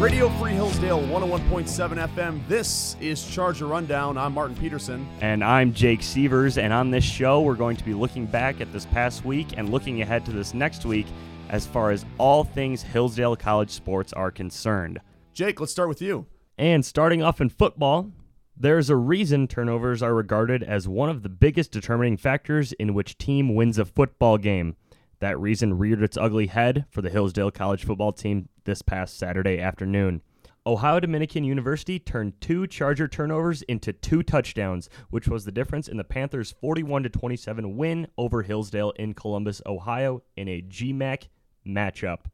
Radio 0.00 0.30
Free 0.38 0.52
Hillsdale 0.52 1.02
101.7 1.02 2.08
FM. 2.14 2.40
This 2.48 2.96
is 3.02 3.22
Charger 3.22 3.66
Rundown. 3.66 4.16
I'm 4.16 4.32
Martin 4.32 4.56
Peterson. 4.56 5.06
And 5.20 5.44
I'm 5.44 5.74
Jake 5.74 6.02
Sievers. 6.02 6.56
And 6.56 6.72
on 6.72 6.90
this 6.90 7.04
show, 7.04 7.42
we're 7.42 7.54
going 7.54 7.76
to 7.76 7.84
be 7.84 7.92
looking 7.92 8.24
back 8.24 8.62
at 8.62 8.72
this 8.72 8.86
past 8.86 9.26
week 9.26 9.58
and 9.58 9.68
looking 9.68 10.00
ahead 10.00 10.24
to 10.24 10.32
this 10.32 10.54
next 10.54 10.86
week 10.86 11.06
as 11.50 11.66
far 11.66 11.90
as 11.90 12.06
all 12.16 12.44
things 12.44 12.80
Hillsdale 12.80 13.36
College 13.36 13.68
sports 13.68 14.14
are 14.14 14.30
concerned. 14.30 15.00
Jake, 15.34 15.60
let's 15.60 15.72
start 15.72 15.90
with 15.90 16.00
you. 16.00 16.24
And 16.56 16.82
starting 16.82 17.22
off 17.22 17.42
in 17.42 17.50
football, 17.50 18.10
there's 18.56 18.88
a 18.88 18.96
reason 18.96 19.48
turnovers 19.48 20.02
are 20.02 20.14
regarded 20.14 20.62
as 20.62 20.88
one 20.88 21.10
of 21.10 21.22
the 21.22 21.28
biggest 21.28 21.72
determining 21.72 22.16
factors 22.16 22.72
in 22.72 22.94
which 22.94 23.18
team 23.18 23.54
wins 23.54 23.78
a 23.78 23.84
football 23.84 24.38
game. 24.38 24.76
That 25.18 25.38
reason 25.38 25.76
reared 25.76 26.02
its 26.02 26.16
ugly 26.16 26.46
head 26.46 26.86
for 26.88 27.02
the 27.02 27.10
Hillsdale 27.10 27.50
College 27.50 27.84
football 27.84 28.12
team 28.12 28.48
this 28.64 28.82
past 28.82 29.18
Saturday 29.18 29.60
afternoon. 29.60 30.22
Ohio 30.66 31.00
Dominican 31.00 31.42
University 31.42 31.98
turned 31.98 32.38
two 32.40 32.66
Charger 32.66 33.08
turnovers 33.08 33.62
into 33.62 33.92
two 33.92 34.22
touchdowns, 34.22 34.90
which 35.08 35.26
was 35.26 35.44
the 35.44 35.52
difference 35.52 35.88
in 35.88 35.96
the 35.96 36.04
Panthers' 36.04 36.52
41 36.60 37.04
27 37.04 37.76
win 37.76 38.06
over 38.18 38.42
Hillsdale 38.42 38.90
in 38.96 39.14
Columbus, 39.14 39.62
Ohio, 39.64 40.22
in 40.36 40.48
a 40.48 40.60
GMAC 40.60 41.28
matchup. 41.66 42.26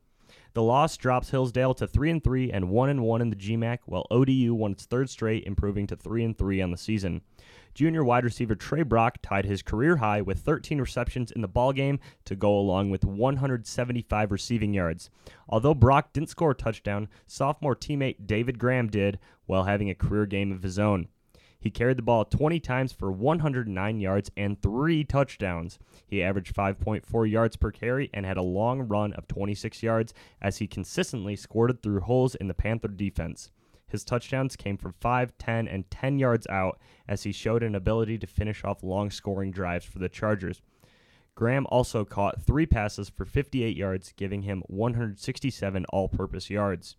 The 0.55 0.63
loss 0.63 0.97
drops 0.97 1.31
Hillsdale 1.31 1.75
to 1.75 1.87
3 1.87 2.11
and 2.11 2.25
3 2.25 2.51
and 2.51 2.71
1 2.71 2.89
and 2.89 3.03
1 3.03 3.21
in 3.21 3.31
the 3.31 3.37
GMAC, 3.37 3.81
while 3.85 4.07
ODU 4.11 4.55
won 4.55 4.73
its 4.73 4.87
third 4.87 5.09
straight, 5.09 5.45
improving 5.45 5.87
to 5.87 5.97
3 5.97 6.25
and 6.25 6.37
3 6.37 6.63
on 6.63 6.71
the 6.71 6.77
season. 6.77 7.21
Junior 7.77 8.03
wide 8.03 8.25
receiver 8.25 8.55
Trey 8.55 8.83
Brock 8.83 9.19
tied 9.21 9.45
his 9.45 9.61
career 9.61 9.97
high 9.97 10.23
with 10.23 10.39
13 10.39 10.81
receptions 10.81 11.31
in 11.31 11.43
the 11.43 11.49
ballgame 11.49 11.99
to 12.25 12.35
go 12.35 12.59
along 12.59 12.89
with 12.89 13.05
175 13.05 14.33
receiving 14.33 14.73
yards. 14.73 15.11
Although 15.47 15.75
Brock 15.75 16.15
didn't 16.15 16.31
score 16.31 16.53
a 16.53 16.55
touchdown, 16.55 17.07
sophomore 17.27 17.77
teammate 17.77 18.27
David 18.27 18.59
Graham 18.59 18.89
did 18.89 19.19
while 19.45 19.65
having 19.65 19.91
a 19.91 19.95
career 19.95 20.25
game 20.25 20.53
of 20.53 20.63
his 20.63 20.79
own. 20.79 21.09
He 21.59 21.71
carried 21.71 21.99
the 21.99 22.03
ball 22.03 22.25
20 22.25 22.61
times 22.61 22.93
for 22.93 23.13
109 23.13 24.01
yards 24.01 24.31
and 24.39 24.63
three 24.63 25.05
touchdowns. 25.05 25.79
He 26.07 26.23
averaged 26.23 26.57
5.4 26.57 27.31
yards 27.31 27.57
per 27.57 27.71
carry 27.71 28.09
and 28.15 28.25
had 28.25 28.39
a 28.39 28.43
long 28.43 28.89
run 28.89 29.13
of 29.13 29.29
26 29.29 29.83
yards 29.83 30.15
as 30.41 30.57
he 30.57 30.67
consistently 30.67 31.37
squirted 31.37 31.83
through 31.83 32.01
holes 32.01 32.37
in 32.37 32.49
the 32.49 32.55
Panther 32.55 32.89
defense. 32.89 33.51
His 33.89 34.05
touchdowns 34.05 34.57
came 34.57 34.77
from 34.77 34.95
5, 35.01 35.39
10, 35.39 35.69
and 35.69 35.91
10 35.91 36.19
yards 36.19 36.47
out 36.49 36.79
as 37.07 37.23
he 37.23 37.33
showed 37.33 37.63
an 37.63 37.75
ability 37.75 38.19
to 38.19 38.27
finish 38.27 38.65
off 38.65 38.83
long 38.83 39.11
scoring 39.11 39.53
drives 39.53 39.85
for 39.85 39.99
the 39.99 40.09
Chargers. 40.09 40.61
Graham 41.35 41.67
also 41.71 42.05
caught 42.05 42.43
three 42.43 42.67
passes 42.67 43.09
for 43.09 43.25
58 43.25 43.77
yards, 43.77 44.13
giving 44.17 44.43
him 44.43 44.63
167 44.67 45.85
all 45.91 46.09
purpose 46.09 46.51
yards. 46.51 46.97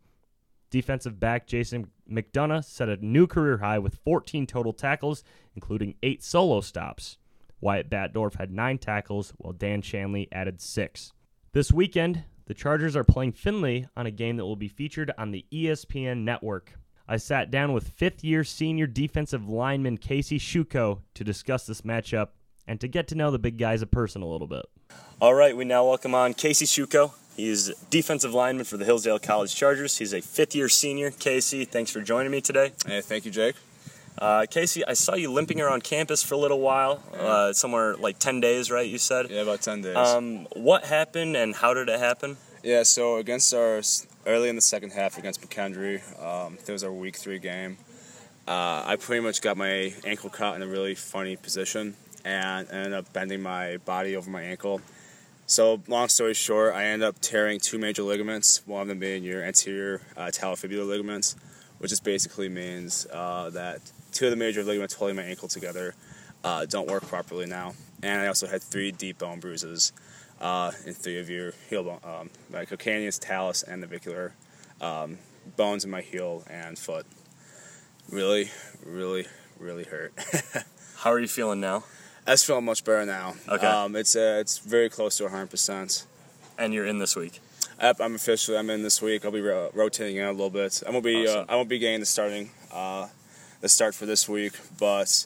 Defensive 0.70 1.20
back 1.20 1.48
Jason 1.48 1.92
McDonough 2.10 2.64
set 2.64 2.90
a 2.90 2.98
new 2.98 3.26
career 3.26 3.58
high 3.58 3.80
with 3.80 4.00
14 4.04 4.46
total 4.46 4.74
tackles, 4.74 5.24
including 5.56 5.96
eight 6.04 6.24
solo 6.24 6.62
stops. 6.62 7.18
Wyatt 7.60 7.90
Batdorf 7.90 8.36
had 8.36 8.52
nine 8.52 8.78
tackles, 8.78 9.34
while 9.38 9.54
Dan 9.54 9.82
Shanley 9.82 10.28
added 10.32 10.62
six. 10.62 11.14
This 11.54 11.72
weekend, 11.72 12.24
the 12.48 12.54
Chargers 12.54 12.96
are 12.96 13.04
playing 13.04 13.34
Findlay 13.34 13.88
on 13.96 14.06
a 14.08 14.12
game 14.12 14.38
that 14.38 14.46
will 14.46 14.56
be 14.56 14.70
featured 14.70 15.12
on 15.18 15.32
the 15.32 15.46
ESPN 15.52 16.24
network. 16.24 16.74
I 17.08 17.18
sat 17.18 17.52
down 17.52 17.74
with 17.74 17.90
fifth 17.90 18.24
year 18.24 18.44
senior 18.44 18.88
defensive 18.88 19.48
lineman 19.48 19.98
Casey 19.98 20.40
Shuko 20.40 21.02
to 21.14 21.24
discuss 21.24 21.66
this 21.66 21.82
matchup 21.82 22.30
and 22.66 22.80
to 22.82 22.88
get 22.88 23.08
to 23.10 23.16
know 23.16 23.32
the 23.32 23.40
big 23.40 23.58
guy 23.58 23.74
as 23.74 23.82
a 23.82 23.88
person 23.88 24.22
a 24.22 24.28
little 24.28 24.48
bit. 24.48 24.66
All 25.22 25.34
right, 25.34 25.56
we 25.56 25.66
now 25.66 25.86
welcome 25.86 26.16
on 26.16 26.34
Casey 26.34 26.66
Shuko. 26.66 27.12
He's 27.36 27.74
defensive 27.90 28.34
lineman 28.34 28.66
for 28.66 28.78
the 28.78 28.86
Hillsdale 28.86 29.20
College 29.20 29.56
Chargers. 29.56 29.98
He's 29.98 30.14
a 30.14 30.22
fifth 30.22 30.56
year 30.56 30.70
senior. 30.70 31.12
Casey, 31.12 31.66
thanks 31.66 31.92
for 31.92 32.02
joining 32.02 32.32
me 32.32 32.42
today. 32.42 32.72
Hey, 32.86 33.02
thank 33.02 33.26
you, 33.26 33.32
Jake. 33.32 33.56
Uh, 34.18 34.46
Casey, 34.50 34.84
I 34.86 34.94
saw 34.94 35.16
you 35.16 35.32
limping 35.32 35.62
around 35.62 35.84
campus 35.84 36.24
for 36.24 36.34
a 36.34 36.38
little 36.38 36.60
while, 36.60 37.04
uh, 37.14 37.54
somewhere 37.54 37.96
like 37.98 38.18
10 38.18 38.40
days, 38.42 38.72
right? 38.72 38.88
You 38.88 38.98
said? 38.98 39.30
Yeah, 39.30 39.42
about 39.42 39.62
10 39.62 39.82
days. 39.84 39.96
Um, 39.96 40.48
what 40.54 40.86
happened 40.86 41.36
and 41.36 41.56
how 41.56 41.74
did 41.74 41.88
it 41.88 42.00
happen? 42.00 42.38
Yeah, 42.64 42.84
so 42.84 43.18
against 43.18 43.54
our 43.54 43.82
early 44.26 44.50
in 44.50 44.56
the 44.56 44.62
second 44.62 44.92
half 44.92 45.18
against 45.18 45.42
McKendree, 45.42 46.02
um, 46.22 46.58
it 46.66 46.72
was 46.72 46.84
our 46.84 46.92
week 46.92 47.16
three 47.16 47.38
game. 47.40 47.78
Uh, 48.48 48.84
I 48.86 48.96
pretty 49.00 49.22
much 49.22 49.42
got 49.42 49.56
my 49.56 49.94
ankle 50.04 50.30
caught 50.30 50.56
in 50.56 50.64
a 50.64 50.68
really 50.68 50.96
funny 50.96 51.36
position 51.36 51.96
and 52.26 52.70
ended 52.72 52.94
up 52.94 53.14
bending 53.14 53.42
my 53.42 53.78
body 53.78 54.16
over 54.16 54.30
my 54.30 54.42
ankle. 54.42 54.82
So, 55.46 55.82
long 55.88 56.10
story 56.10 56.34
short, 56.34 56.74
I 56.74 56.86
ended 56.86 57.08
up 57.08 57.20
tearing 57.22 57.60
two 57.60 57.78
major 57.78 58.04
ligaments, 58.04 58.62
one 58.66 58.82
of 58.82 58.88
them 58.88 59.00
being 59.00 59.24
your 59.24 59.44
anterior 59.44 60.02
uh, 60.18 60.26
talofibular 60.26 60.86
ligaments, 60.86 61.36
which 61.78 61.90
just 61.92 62.04
basically 62.04 62.50
means 62.50 63.08
uh, 63.14 63.50
that 63.52 63.80
two 64.12 64.26
of 64.26 64.32
the 64.32 64.38
major 64.38 64.64
ligaments 64.64 64.94
holding 64.96 65.16
my 65.16 65.24
ankle 65.24 65.48
together 65.48 65.96
uh, 66.44 66.66
don't 66.66 66.88
work 66.90 67.06
properly 67.08 67.46
now. 67.46 67.74
And 68.04 68.22
I 68.22 68.28
also 68.28 68.48
had 68.48 68.62
three 68.62 68.92
deep 68.92 69.18
bone 69.20 69.40
bruises 69.40 69.92
uh, 70.40 70.72
in 70.86 70.94
three 70.94 71.20
of 71.20 71.30
your 71.30 71.54
heel 71.70 71.84
bone, 71.84 72.00
um, 72.04 72.30
my 72.52 72.66
calcaneus, 72.66 73.20
talus, 73.20 73.64
and 73.64 73.82
navicular 73.82 74.34
um, 74.82 75.18
bones 75.56 75.84
in 75.84 75.90
my 75.92 76.02
heel 76.02 76.44
and 76.50 76.78
foot. 76.78 77.06
Really, 78.10 78.52
really, 78.86 79.26
really 79.60 79.84
hurt. 79.84 80.14
How 80.98 81.12
are 81.12 81.20
you 81.20 81.28
feeling 81.28 81.60
now? 81.60 81.84
I 82.26 82.32
just 82.32 82.46
feeling 82.46 82.66
much 82.66 82.84
better 82.84 83.06
now. 83.06 83.36
Okay. 83.48 83.66
Um, 83.66 83.96
it's 83.96 84.16
uh, 84.16 84.38
it's 84.40 84.60
very 84.60 84.90
close 84.90 85.18
to 85.18 85.24
100%. 85.26 86.06
And 86.58 86.74
you're 86.74 86.86
in 86.86 87.00
this 87.00 87.16
week. 87.16 87.40
I'm 87.80 88.16
officially 88.16 88.58
I'm 88.58 88.70
in 88.70 88.82
this 88.84 89.02
week. 89.02 89.24
I'll 89.24 89.32
be 89.32 89.42
ro- 89.42 89.70
rotating 89.74 90.18
in 90.18 90.26
a 90.26 90.32
little 90.32 90.50
bit. 90.50 90.82
I 90.88 90.92
won't 90.92 91.04
be 91.04 91.28
Awesome. 91.28 91.42
uh, 91.42 91.54
I 91.54 91.56
won't 91.56 91.70
be 91.70 91.78
getting 91.80 92.00
the 92.00 92.06
starting 92.06 92.50
uh, 92.72 93.08
the 93.62 93.70
start 93.70 93.96
for 93.96 94.06
this 94.06 94.28
week, 94.30 94.54
but 94.80 95.26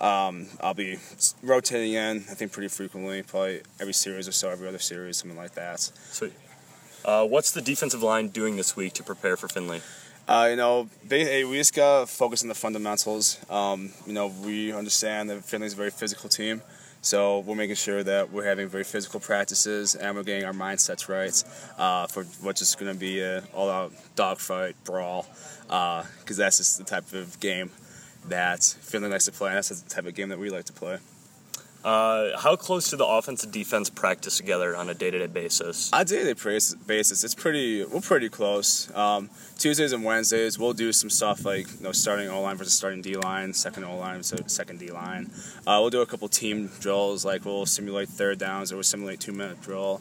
um, 0.00 0.46
I'll 0.60 0.74
be 0.74 0.98
rotating 1.42 1.94
in. 1.94 2.18
I 2.30 2.34
think 2.34 2.52
pretty 2.52 2.68
frequently, 2.68 3.22
probably 3.22 3.62
every 3.80 3.94
series 3.94 4.28
or 4.28 4.32
so, 4.32 4.50
every 4.50 4.68
other 4.68 4.78
series, 4.78 5.16
something 5.16 5.38
like 5.38 5.54
that. 5.54 5.80
Sweet. 5.80 6.32
Uh, 7.04 7.26
what's 7.26 7.52
the 7.52 7.60
defensive 7.62 8.02
line 8.02 8.28
doing 8.28 8.56
this 8.56 8.76
week 8.76 8.92
to 8.94 9.02
prepare 9.02 9.36
for 9.36 9.48
Findlay? 9.48 9.80
Uh, 10.26 10.48
you 10.50 10.56
know, 10.56 10.88
ba- 11.04 11.18
hey, 11.18 11.44
we 11.44 11.56
just 11.56 11.74
gotta 11.74 12.06
focus 12.06 12.42
on 12.42 12.48
the 12.48 12.54
fundamentals. 12.54 13.38
Um, 13.48 13.92
you 14.06 14.12
know, 14.12 14.26
we 14.44 14.72
understand 14.72 15.30
that 15.30 15.38
Findlay's 15.44 15.72
a 15.72 15.76
very 15.76 15.90
physical 15.90 16.28
team, 16.28 16.60
so 17.08 17.38
we're 17.38 17.54
making 17.54 17.74
sure 17.74 18.02
that 18.02 18.30
we're 18.30 18.44
having 18.44 18.68
very 18.68 18.84
physical 18.84 19.18
practices 19.18 19.94
and 19.94 20.14
we're 20.14 20.22
getting 20.22 20.44
our 20.44 20.52
mindsets 20.52 21.08
right 21.08 21.42
uh, 21.78 22.06
for 22.06 22.24
what's 22.42 22.60
just 22.60 22.78
gonna 22.78 22.92
be 22.92 23.22
an 23.22 23.42
all-out 23.54 23.92
dogfight 24.14 24.76
brawl, 24.84 25.26
because 25.62 26.36
that's 26.36 26.58
just 26.58 26.76
the 26.76 26.84
type 26.84 27.10
of 27.14 27.40
game 27.40 27.70
that 28.26 28.62
Findlay 28.82 29.08
likes 29.08 29.24
to 29.24 29.32
play, 29.32 29.48
and 29.48 29.56
that's 29.56 29.70
the 29.70 29.88
type 29.88 30.04
of 30.04 30.14
game 30.14 30.28
that 30.28 30.38
we 30.38 30.50
like 30.50 30.64
to 30.66 30.72
play. 30.74 30.98
Uh, 31.84 32.36
how 32.36 32.56
close 32.56 32.90
do 32.90 32.96
the 32.96 33.06
offense 33.06 33.44
and 33.44 33.52
defense 33.52 33.88
practice 33.88 34.36
together 34.36 34.76
on 34.76 34.88
a 34.88 34.94
day-to-day 34.94 35.28
basis? 35.28 35.92
On 35.92 36.00
a 36.00 36.04
day-to-day 36.04 36.32
basis- 36.32 36.74
basis, 36.74 37.22
it's 37.22 37.36
pretty. 37.36 37.84
We're 37.84 38.00
pretty 38.00 38.28
close. 38.28 38.92
Um, 38.96 39.30
Tuesdays 39.58 39.92
and 39.92 40.02
Wednesdays, 40.02 40.58
we'll 40.58 40.72
do 40.72 40.92
some 40.92 41.08
stuff 41.08 41.44
like 41.44 41.68
you 41.78 41.84
know 41.84 41.92
starting 41.92 42.28
O 42.28 42.42
line 42.42 42.56
versus 42.56 42.74
starting 42.74 43.00
D 43.00 43.14
line, 43.16 43.52
second 43.52 43.84
O 43.84 43.96
line 43.96 44.16
versus 44.16 44.52
second 44.52 44.80
D 44.80 44.90
line. 44.90 45.30
Uh, 45.66 45.78
we'll 45.80 45.90
do 45.90 46.00
a 46.00 46.06
couple 46.06 46.28
team 46.28 46.68
drills, 46.80 47.24
like 47.24 47.44
we'll 47.44 47.64
simulate 47.64 48.08
third 48.08 48.38
downs 48.38 48.72
or 48.72 48.76
we'll 48.76 48.82
simulate 48.82 49.20
two-minute 49.20 49.62
drill. 49.62 50.00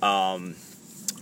Um, 0.00 0.56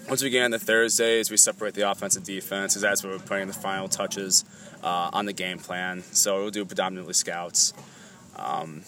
once 0.08 0.22
we 0.22 0.30
get 0.30 0.44
into 0.44 0.58
Thursdays, 0.60 1.28
we 1.30 1.36
separate 1.36 1.74
the 1.74 1.90
offense 1.90 2.16
and 2.16 2.24
defense, 2.24 2.72
because 2.72 2.82
that's 2.82 3.02
where 3.02 3.12
we're 3.12 3.18
putting 3.18 3.48
the 3.48 3.52
final 3.52 3.88
touches 3.88 4.44
uh, 4.82 5.10
on 5.12 5.26
the 5.26 5.32
game 5.32 5.58
plan. 5.58 6.02
So 6.12 6.42
we'll 6.42 6.50
do 6.50 6.64
predominantly 6.64 7.14
scouts. 7.14 7.74
Um, 8.36 8.84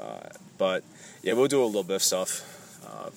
uh, 0.00 0.28
but 0.56 0.84
yeah, 1.22 1.32
we'll 1.34 1.48
do 1.48 1.62
a 1.62 1.66
little 1.66 1.82
bit 1.82 1.96
of 1.96 2.02
stuff. 2.02 2.42
Uh, 2.86 3.10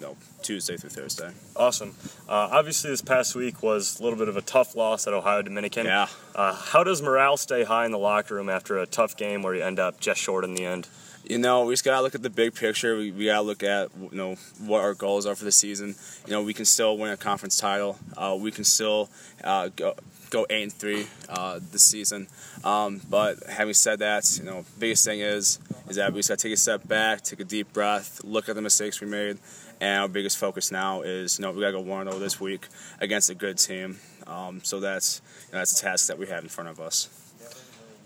no, 0.00 0.16
Tuesday 0.42 0.76
through 0.76 0.90
Thursday. 0.90 1.30
Awesome. 1.54 1.94
Uh, 2.28 2.48
obviously, 2.52 2.90
this 2.90 3.02
past 3.02 3.34
week 3.34 3.62
was 3.62 3.98
a 3.98 4.02
little 4.02 4.18
bit 4.18 4.28
of 4.28 4.36
a 4.36 4.42
tough 4.42 4.76
loss 4.76 5.06
at 5.06 5.14
Ohio 5.14 5.42
Dominican. 5.42 5.86
Yeah. 5.86 6.08
Uh, 6.34 6.54
how 6.54 6.84
does 6.84 7.00
morale 7.00 7.36
stay 7.36 7.64
high 7.64 7.86
in 7.86 7.92
the 7.92 7.98
locker 7.98 8.34
room 8.34 8.48
after 8.48 8.78
a 8.78 8.86
tough 8.86 9.16
game 9.16 9.42
where 9.42 9.54
you 9.54 9.62
end 9.62 9.78
up 9.78 9.98
just 10.00 10.20
short 10.20 10.44
in 10.44 10.54
the 10.54 10.64
end? 10.64 10.88
You 11.24 11.38
know, 11.38 11.64
we 11.64 11.72
just 11.72 11.84
gotta 11.84 12.02
look 12.02 12.14
at 12.14 12.22
the 12.22 12.30
big 12.30 12.54
picture. 12.54 12.96
We, 12.96 13.10
we 13.10 13.24
gotta 13.24 13.42
look 13.42 13.62
at 13.62 13.90
you 13.98 14.10
know 14.12 14.36
what 14.60 14.82
our 14.82 14.94
goals 14.94 15.26
are 15.26 15.34
for 15.34 15.44
the 15.44 15.52
season. 15.52 15.96
You 16.26 16.32
know, 16.32 16.42
we 16.42 16.54
can 16.54 16.64
still 16.64 16.96
win 16.96 17.10
a 17.10 17.16
conference 17.16 17.58
title. 17.58 17.98
Uh, 18.16 18.36
we 18.38 18.52
can 18.52 18.64
still 18.64 19.10
uh, 19.42 19.70
go 19.74 19.94
go 20.30 20.46
eight 20.50 20.64
and 20.64 20.72
three 20.72 21.06
uh, 21.28 21.60
this 21.72 21.82
season. 21.82 22.28
Um, 22.64 23.00
but 23.08 23.42
having 23.48 23.74
said 23.74 24.00
that, 24.00 24.38
you 24.38 24.44
know, 24.44 24.64
biggest 24.78 25.04
thing 25.04 25.20
is 25.20 25.58
is 25.88 25.96
that 25.96 26.12
we 26.12 26.18
just 26.20 26.28
gotta 26.28 26.42
take 26.42 26.52
a 26.52 26.56
step 26.56 26.86
back, 26.86 27.22
take 27.22 27.40
a 27.40 27.44
deep 27.44 27.72
breath, 27.72 28.20
look 28.24 28.48
at 28.48 28.54
the 28.54 28.62
mistakes 28.62 29.00
we 29.00 29.06
made, 29.06 29.38
and 29.80 30.02
our 30.02 30.08
biggest 30.08 30.38
focus 30.38 30.70
now 30.72 31.02
is 31.02 31.38
you 31.38 31.42
know 31.42 31.52
we 31.52 31.60
gotta 31.60 31.72
go 31.72 31.80
one 31.80 32.06
zero 32.06 32.18
this 32.18 32.40
week 32.40 32.66
against 33.00 33.30
a 33.30 33.34
good 33.34 33.58
team. 33.58 33.98
Um, 34.26 34.60
so 34.64 34.80
that's 34.80 35.22
you 35.48 35.52
know, 35.52 35.58
that's 35.58 35.80
a 35.80 35.84
task 35.84 36.08
that 36.08 36.18
we 36.18 36.26
have 36.26 36.42
in 36.42 36.48
front 36.48 36.68
of 36.70 36.80
us. 36.80 37.08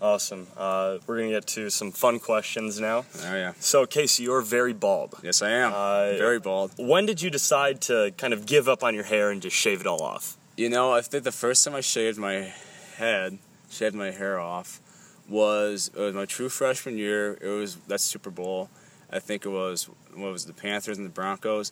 Awesome. 0.01 0.47
Uh, 0.57 0.97
we're 1.05 1.17
going 1.17 1.29
to 1.29 1.35
get 1.35 1.45
to 1.45 1.69
some 1.69 1.91
fun 1.91 2.19
questions 2.19 2.79
now. 2.79 3.05
Oh 3.23 3.35
yeah. 3.35 3.53
So, 3.59 3.85
Casey, 3.85 4.23
you're 4.23 4.41
very 4.41 4.73
bald. 4.73 5.13
Yes, 5.21 5.43
I 5.43 5.51
am. 5.51 5.71
Uh, 5.71 6.17
Very 6.17 6.39
bald. 6.39 6.71
When 6.77 7.05
did 7.05 7.21
you 7.21 7.29
decide 7.29 7.81
to 7.81 8.11
kind 8.17 8.33
of 8.33 8.47
give 8.47 8.67
up 8.67 8.83
on 8.83 8.95
your 8.95 9.03
hair 9.03 9.29
and 9.29 9.43
just 9.43 9.55
shave 9.55 9.79
it 9.79 9.85
all 9.85 10.01
off? 10.01 10.37
You 10.61 10.69
know, 10.69 10.93
I 10.93 11.01
think 11.01 11.23
the 11.23 11.31
first 11.31 11.65
time 11.65 11.73
I 11.73 11.81
shaved 11.81 12.19
my 12.19 12.53
head, 12.97 13.39
shaved 13.71 13.95
my 13.95 14.11
hair 14.11 14.39
off, 14.39 14.79
was 15.27 15.89
it 15.95 15.99
was 15.99 16.13
my 16.13 16.25
true 16.25 16.49
freshman 16.49 16.99
year. 16.99 17.35
It 17.41 17.47
was 17.47 17.77
that 17.87 17.99
Super 17.99 18.29
Bowl. 18.29 18.69
I 19.11 19.17
think 19.17 19.43
it 19.43 19.49
was 19.49 19.89
what 20.13 20.31
was 20.31 20.43
it, 20.43 20.49
the 20.55 20.61
Panthers 20.61 20.99
and 20.99 21.07
the 21.07 21.11
Broncos. 21.11 21.71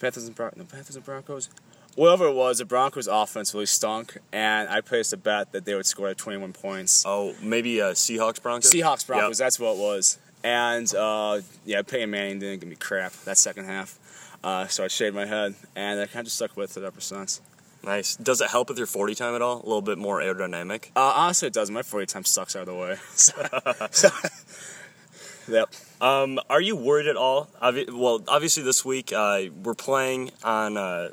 Panthers 0.00 0.26
and 0.26 0.34
Bron- 0.34 0.54
no, 0.56 0.64
Panthers 0.64 0.96
and 0.96 1.04
Broncos. 1.04 1.48
Whatever 1.94 2.26
it 2.26 2.34
was, 2.34 2.58
the 2.58 2.64
Broncos 2.64 3.06
offense 3.06 3.54
really 3.54 3.66
stunk, 3.66 4.18
and 4.32 4.68
I 4.68 4.80
placed 4.80 5.12
a 5.12 5.16
bet 5.16 5.52
that 5.52 5.64
they 5.64 5.76
would 5.76 5.86
score 5.86 6.08
like 6.08 6.16
21 6.16 6.52
points. 6.52 7.04
Oh, 7.06 7.36
maybe 7.40 7.80
uh, 7.80 7.92
Seahawks 7.92 8.42
Broncos. 8.42 8.72
Seahawks 8.72 9.06
Broncos, 9.06 9.38
Yep. 9.38 9.46
that's 9.46 9.60
what 9.60 9.76
it 9.76 9.78
was. 9.78 10.18
And 10.42 10.92
uh, 10.96 11.42
yeah, 11.64 11.82
Peyton 11.82 12.10
Manning 12.10 12.40
didn't 12.40 12.58
give 12.58 12.68
me 12.68 12.74
crap 12.74 13.12
that 13.24 13.38
second 13.38 13.66
half. 13.66 14.00
Uh, 14.42 14.66
so 14.66 14.82
I 14.82 14.88
shaved 14.88 15.14
my 15.14 15.26
head, 15.26 15.54
and 15.76 16.00
I 16.00 16.06
kind 16.06 16.22
of 16.22 16.24
just 16.24 16.34
stuck 16.34 16.56
with 16.56 16.76
it 16.76 16.82
ever 16.82 17.00
since. 17.00 17.40
Nice. 17.84 18.16
Does 18.16 18.40
it 18.40 18.50
help 18.50 18.68
with 18.68 18.78
your 18.78 18.86
40 18.86 19.14
time 19.14 19.34
at 19.34 19.42
all? 19.42 19.56
A 19.56 19.66
little 19.66 19.82
bit 19.82 19.98
more 19.98 20.20
aerodynamic. 20.20 20.86
Uh, 20.96 21.12
honestly, 21.16 21.48
it 21.48 21.54
doesn't. 21.54 21.74
My 21.74 21.82
40 21.82 22.06
time 22.06 22.24
sucks 22.24 22.56
out 22.56 22.62
of 22.62 22.66
the 22.68 22.74
way. 22.74 22.96
So, 23.14 24.08
yep. 25.48 25.68
Um, 26.00 26.40
are 26.48 26.60
you 26.60 26.76
worried 26.76 27.06
at 27.06 27.16
all? 27.16 27.48
Obvi- 27.62 27.90
well, 27.90 28.22
obviously 28.28 28.62
this 28.62 28.84
week 28.84 29.12
uh, 29.12 29.42
we're 29.62 29.74
playing 29.74 30.30
on 30.42 30.76
uh, 30.76 31.10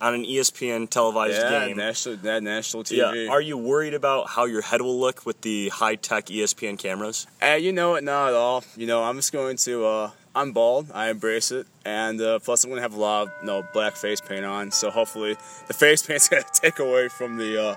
on 0.00 0.14
an 0.14 0.24
ESPN 0.24 0.88
televised 0.90 1.34
Yeah, 1.34 1.66
game. 1.68 1.76
national, 1.76 2.16
that 2.18 2.42
national 2.42 2.84
TV. 2.84 3.26
Yeah. 3.26 3.30
Are 3.32 3.40
you 3.40 3.56
worried 3.56 3.94
about 3.94 4.28
how 4.28 4.44
your 4.44 4.60
head 4.62 4.82
will 4.82 4.98
look 4.98 5.24
with 5.24 5.40
the 5.42 5.68
high 5.70 5.94
tech 5.96 6.26
ESPN 6.26 6.78
cameras? 6.78 7.26
Uh, 7.42 7.52
you 7.54 7.72
know 7.72 7.94
it, 7.94 8.04
not 8.04 8.28
at 8.28 8.34
all. 8.34 8.64
You 8.76 8.86
know, 8.86 9.02
I'm 9.04 9.16
just 9.16 9.32
going 9.32 9.56
to. 9.58 9.84
Uh, 9.86 10.10
I'm 10.36 10.52
bald. 10.52 10.90
I 10.92 11.08
embrace 11.08 11.50
it, 11.50 11.66
and 11.86 12.20
uh, 12.20 12.38
plus 12.40 12.62
I'm 12.62 12.68
going 12.68 12.76
to 12.76 12.82
have 12.82 12.92
a 12.92 13.00
lot 13.00 13.22
of 13.22 13.32
you 13.40 13.46
know, 13.46 13.66
black 13.72 13.96
face 13.96 14.20
paint 14.20 14.44
on. 14.44 14.70
So 14.70 14.90
hopefully 14.90 15.34
the 15.66 15.72
face 15.72 16.06
paint's 16.06 16.28
going 16.30 16.42
to 16.42 16.60
take 16.60 16.78
away 16.78 17.08
from 17.08 17.38
the 17.38 17.60
uh, 17.70 17.76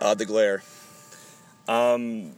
uh, 0.00 0.14
the 0.14 0.26
glare. 0.26 0.64
Um, 1.68 2.32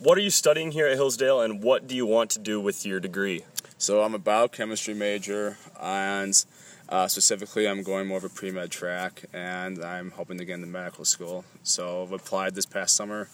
what 0.00 0.18
are 0.18 0.20
you 0.20 0.30
studying 0.30 0.72
here 0.72 0.88
at 0.88 0.96
Hillsdale, 0.96 1.40
and 1.40 1.62
what 1.62 1.86
do 1.86 1.94
you 1.94 2.06
want 2.06 2.30
to 2.30 2.40
do 2.40 2.60
with 2.60 2.84
your 2.84 2.98
degree? 2.98 3.44
So 3.78 4.02
I'm 4.02 4.14
a 4.14 4.18
biochemistry 4.18 4.94
major, 4.94 5.58
and 5.80 6.44
uh, 6.88 7.06
specifically 7.06 7.68
I'm 7.68 7.84
going 7.84 8.08
more 8.08 8.18
of 8.18 8.24
a 8.24 8.28
pre 8.28 8.50
med 8.50 8.72
track, 8.72 9.26
and 9.32 9.84
I'm 9.84 10.10
hoping 10.10 10.38
to 10.38 10.44
get 10.44 10.54
into 10.54 10.66
medical 10.66 11.04
school. 11.04 11.44
So 11.62 12.02
I've 12.02 12.10
applied 12.10 12.56
this 12.56 12.66
past 12.66 12.96
summer 12.96 13.28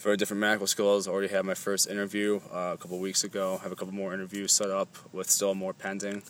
for 0.00 0.16
different 0.16 0.40
medical 0.40 0.66
schools. 0.66 1.06
I 1.06 1.10
already 1.10 1.28
had 1.28 1.44
my 1.44 1.52
first 1.54 1.86
interview 1.86 2.40
uh, 2.50 2.72
a 2.72 2.78
couple 2.78 2.98
weeks 2.98 3.22
ago. 3.22 3.58
Have 3.62 3.70
a 3.70 3.76
couple 3.76 3.92
more 3.92 4.14
interviews 4.14 4.50
set 4.50 4.70
up 4.70 4.88
with 5.12 5.28
still 5.30 5.54
more 5.54 5.74
pending, 5.74 6.22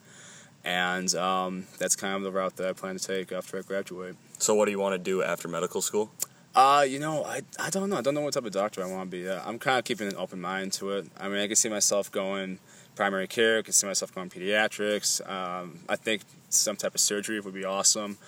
and 0.64 1.14
um, 1.14 1.66
that's 1.78 1.94
kind 1.94 2.16
of 2.16 2.22
the 2.22 2.32
route 2.32 2.56
that 2.56 2.68
I 2.68 2.72
plan 2.72 2.98
to 2.98 3.06
take 3.06 3.30
after 3.30 3.58
I 3.58 3.62
graduate. 3.62 4.16
So, 4.38 4.56
what 4.56 4.64
do 4.64 4.72
you 4.72 4.80
want 4.80 4.94
to 4.94 4.98
do 4.98 5.22
after 5.22 5.46
medical 5.46 5.80
school? 5.80 6.10
Uh, 6.52 6.84
you 6.86 6.98
know, 6.98 7.22
I, 7.24 7.42
I 7.60 7.70
don't 7.70 7.90
know. 7.90 7.96
I 7.96 8.00
don't 8.00 8.14
know 8.14 8.22
what 8.22 8.34
type 8.34 8.44
of 8.44 8.50
doctor 8.50 8.82
I 8.82 8.90
want 8.90 9.08
to 9.08 9.16
be. 9.16 9.28
Uh, 9.28 9.40
I'm 9.46 9.60
kind 9.60 9.78
of 9.78 9.84
keeping 9.84 10.08
an 10.08 10.16
open 10.16 10.40
mind 10.40 10.72
to 10.74 10.90
it. 10.90 11.06
I 11.16 11.28
mean, 11.28 11.38
I 11.38 11.46
can 11.46 11.54
see 11.54 11.68
myself 11.68 12.10
going 12.10 12.58
primary 12.96 13.28
care. 13.28 13.58
I 13.58 13.62
can 13.62 13.72
see 13.72 13.86
myself 13.86 14.12
going 14.12 14.30
pediatrics. 14.30 15.26
Um, 15.30 15.78
I 15.88 15.94
think 15.94 16.22
some 16.48 16.74
type 16.74 16.96
of 16.96 17.00
surgery 17.00 17.38
would 17.38 17.54
be 17.54 17.64
awesome. 17.64 18.18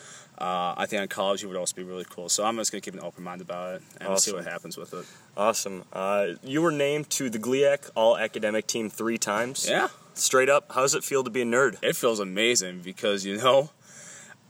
Uh, 0.42 0.74
I 0.76 0.86
think 0.86 1.08
oncology 1.08 1.44
would 1.46 1.56
also 1.56 1.76
be 1.76 1.84
really 1.84 2.04
cool. 2.10 2.28
So 2.28 2.44
I'm 2.44 2.56
just 2.56 2.72
gonna 2.72 2.80
keep 2.80 2.94
an 2.94 3.00
open 3.00 3.22
mind 3.22 3.40
about 3.40 3.76
it 3.76 3.82
and 4.00 4.08
we'll 4.08 4.18
see 4.18 4.32
what 4.34 4.44
happens 4.44 4.76
with 4.76 4.92
it. 4.92 5.04
Awesome. 5.36 5.84
Uh, 5.92 6.30
you 6.42 6.60
were 6.62 6.72
named 6.72 7.08
to 7.10 7.30
the 7.30 7.38
GLIAC 7.38 7.90
All 7.94 8.18
Academic 8.18 8.66
Team 8.66 8.90
three 8.90 9.18
times. 9.18 9.68
Yeah, 9.68 9.88
Straight 10.14 10.48
up, 10.48 10.72
how 10.74 10.80
does 10.80 10.94
it 10.96 11.04
feel 11.04 11.22
to 11.22 11.30
be 11.30 11.42
a 11.42 11.44
nerd? 11.44 11.76
it 11.80 11.94
feels 11.94 12.18
amazing 12.18 12.80
because 12.80 13.24
you 13.24 13.36
know, 13.38 13.70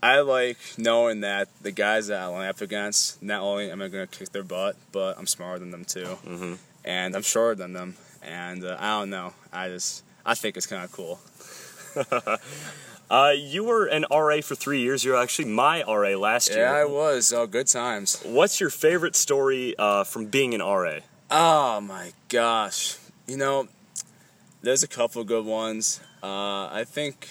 I 0.01 0.21
like 0.21 0.57
knowing 0.79 1.21
that 1.21 1.47
the 1.61 1.71
guys 1.71 2.07
that 2.07 2.19
I 2.21 2.25
line 2.25 2.49
up 2.49 2.59
against, 2.61 3.21
not 3.21 3.41
only 3.41 3.69
am 3.69 3.79
I 3.81 3.87
gonna 3.87 4.07
kick 4.07 4.31
their 4.31 4.43
butt, 4.43 4.75
but 4.91 5.15
I'm 5.19 5.27
smarter 5.27 5.59
than 5.59 5.69
them 5.69 5.85
too. 5.85 6.17
Mhm. 6.25 6.57
and 6.83 7.15
I'm 7.15 7.21
shorter 7.21 7.53
than 7.55 7.73
them. 7.73 7.95
And 8.23 8.63
uh, 8.65 8.77
I 8.79 8.99
don't 8.99 9.11
know. 9.11 9.33
I 9.51 9.67
just 9.69 10.03
I 10.25 10.33
think 10.33 10.57
it's 10.57 10.65
kind 10.65 10.83
of 10.83 10.91
cool. 10.91 11.19
Uh, 13.13 13.29
you 13.29 13.63
were 13.63 13.85
an 13.85 14.07
RA 14.09 14.41
for 14.41 14.55
three 14.55 14.81
years. 14.81 15.03
You 15.03 15.11
were 15.11 15.17
actually 15.17 15.45
my 15.45 15.83
RA 15.83 16.17
last 16.17 16.49
year. 16.49 16.65
Yeah, 16.65 16.73
I 16.73 16.85
was. 16.85 17.31
Oh, 17.31 17.45
good 17.45 17.67
times. 17.67 18.19
What's 18.25 18.59
your 18.59 18.71
favorite 18.71 19.15
story 19.15 19.75
uh, 19.77 20.03
from 20.03 20.25
being 20.25 20.55
an 20.55 20.61
RA? 20.61 21.01
Oh 21.29 21.79
my 21.79 22.13
gosh. 22.27 22.97
You 23.27 23.37
know, 23.37 23.67
there's 24.63 24.81
a 24.81 24.87
couple 24.87 25.23
good 25.25 25.45
ones. 25.45 25.99
Uh, 26.23 26.65
I 26.71 26.85
think, 26.87 27.29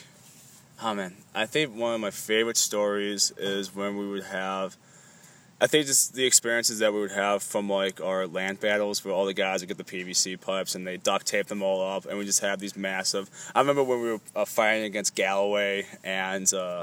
oh 0.81 0.95
man, 0.95 1.17
I 1.35 1.47
think 1.47 1.75
one 1.75 1.95
of 1.95 2.01
my 2.01 2.13
favorite 2.13 2.59
stories 2.59 3.33
is 3.37 3.75
when 3.75 3.97
we 3.97 4.09
would 4.09 4.25
have. 4.27 4.77
I 5.63 5.69
think 5.69 5.87
just 5.87 6.15
the 6.15 6.27
experiences 6.27 6.81
that 6.81 6.93
we 6.93 6.99
would 7.01 7.13
have 7.13 7.41
from 7.41 7.69
like 7.71 8.01
our 8.01 8.27
land 8.27 8.59
battles 8.59 9.05
where 9.05 9.15
all 9.15 9.27
the 9.27 9.33
guys 9.33 9.61
would 9.61 9.69
get 9.69 9.79
the 9.79 9.85
PVC 9.85 10.41
pipes 10.41 10.75
and 10.75 10.85
they 10.85 10.97
duct 10.97 11.25
tape 11.25 11.47
them 11.47 11.63
all 11.63 11.81
up 11.81 12.05
and 12.05 12.19
we 12.19 12.25
just 12.25 12.41
have 12.41 12.59
these 12.59 12.75
massive. 12.77 13.31
I 13.55 13.61
remember 13.61 13.85
when 13.85 14.03
we 14.03 14.11
were 14.11 14.21
uh, 14.35 14.45
fighting 14.45 14.83
against 14.83 15.15
Galloway 15.15 15.87
and 16.03 16.53
uh, 16.53 16.83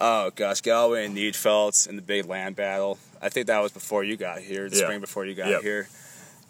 oh 0.00 0.30
gosh, 0.34 0.60
Galloway 0.60 1.06
and 1.06 1.16
Niedfeldt 1.16 1.88
in 1.88 1.94
the 1.94 2.02
big 2.02 2.26
land 2.26 2.56
battle. 2.56 2.98
I 3.22 3.28
think 3.28 3.46
that 3.46 3.62
was 3.62 3.70
before 3.70 4.02
you 4.02 4.16
got 4.16 4.40
here, 4.40 4.68
the 4.68 4.76
Yeah. 4.76 4.82
spring 4.82 5.00
before 5.00 5.24
you 5.24 5.34
got 5.36 5.48
Yep. 5.50 5.62
here. 5.62 5.88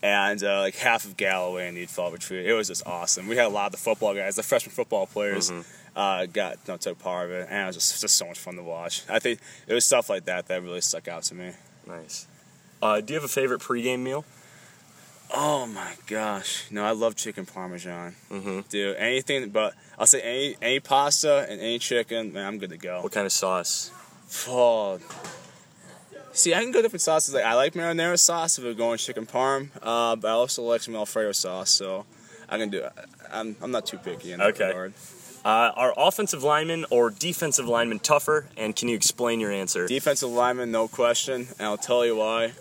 And 0.03 0.43
uh, 0.43 0.61
like 0.61 0.77
half 0.77 1.05
of 1.05 1.17
Galloway 1.19 1.69
and 1.69 1.91
fall 1.91 2.11
retreated. 2.11 2.47
It 2.47 2.55
was 2.55 2.69
just 2.69 2.87
awesome. 2.87 3.27
We 3.29 3.37
had 3.37 3.45
a 3.47 3.51
lot 3.51 3.67
of 3.67 3.73
the 3.73 3.79
football 3.79 4.15
guys, 4.15 4.35
the 4.37 4.43
freshman 4.43 4.73
football 4.75 5.07
players, 5.07 5.53
uh, 5.95 6.25
got 6.27 6.57
no 6.67 6.79
took 6.79 6.99
part 6.99 7.27
of 7.27 7.33
it, 7.33 7.49
and 7.51 7.65
it 7.65 7.67
was 7.67 7.77
just, 7.77 8.01
just 8.01 8.17
so 8.17 8.27
much 8.27 8.39
fun 8.39 8.55
to 8.57 8.63
watch. 8.63 9.03
I 9.11 9.19
think 9.19 9.41
it 9.67 9.75
was 9.75 9.85
stuff 9.85 10.09
like 10.09 10.25
that 10.25 10.47
that 10.49 10.63
really 10.63 10.81
stuck 10.81 11.07
out 11.07 11.25
to 11.25 11.35
me. 11.35 11.53
Nice. 11.87 12.27
Uh, 12.81 13.01
do 13.03 13.13
you 13.13 13.21
have 13.21 13.25
a 13.25 13.33
favorite 13.33 13.61
pregame 13.61 13.99
meal? 14.01 14.25
Oh 15.33 15.67
my 15.67 15.93
gosh! 16.07 16.65
No, 16.73 16.85
I 16.85 16.91
love 16.93 17.15
chicken 17.15 17.45
parmesan, 17.47 18.17
Mm-hmm. 18.31 18.61
dude. 18.69 18.97
Anything 18.97 19.51
but 19.51 19.75
I'll 19.99 20.07
say 20.07 20.21
any 20.23 20.57
any 20.63 20.81
pasta 20.81 21.47
and 21.49 21.61
any 21.61 21.79
chicken, 21.79 22.33
man, 22.33 22.47
I'm 22.47 22.59
good 22.59 22.71
to 22.71 22.77
go. 22.79 23.03
What 23.03 23.13
kind 23.13 23.27
of 23.27 23.33
sauce? 23.33 23.93
Oh. 24.49 24.99
See, 26.33 26.55
I 26.55 26.63
can 26.63 26.71
go 26.73 26.81
different 26.81 27.03
sauces. 27.03 27.35
Like 27.35 27.45
I 27.45 27.55
like 27.55 27.75
marinara 27.75 28.19
sauce 28.19 28.59
if 28.59 28.65
we're 28.65 28.75
going 28.75 28.99
chicken 28.99 29.27
parm, 29.27 29.71
uh, 29.83 30.17
but 30.17 30.29
I 30.29 30.33
also 30.33 30.63
like 30.63 30.81
some 30.83 30.95
Alfredo 30.95 31.33
sauce, 31.33 31.71
so 31.71 32.07
I 32.49 32.57
can 32.59 32.71
do 32.71 32.85
it. 32.85 32.93
I'm, 33.33 33.57
I'm 33.61 33.71
not 33.71 33.87
too 33.87 33.99
picky 33.99 34.33
in 34.33 34.39
that 34.39 34.49
Okay. 34.55 34.69
regard. 34.69 34.95
Uh, 35.45 35.73
are 35.75 35.95
offensive 35.97 36.43
linemen 36.43 36.85
or 36.91 37.11
defensive 37.11 37.67
linemen 37.67 37.99
tougher? 37.99 38.47
And 38.57 38.77
can 38.77 38.89
you 38.89 38.97
explain 38.97 39.41
your 39.41 39.51
answer? 39.51 39.87
Defensive 39.89 40.29
lineman, 40.31 40.71
no 40.71 40.87
question, 40.87 41.49
and 41.59 41.67
I'll 41.67 41.79
tell 41.79 42.05
you 42.05 42.17
why. 42.17 42.53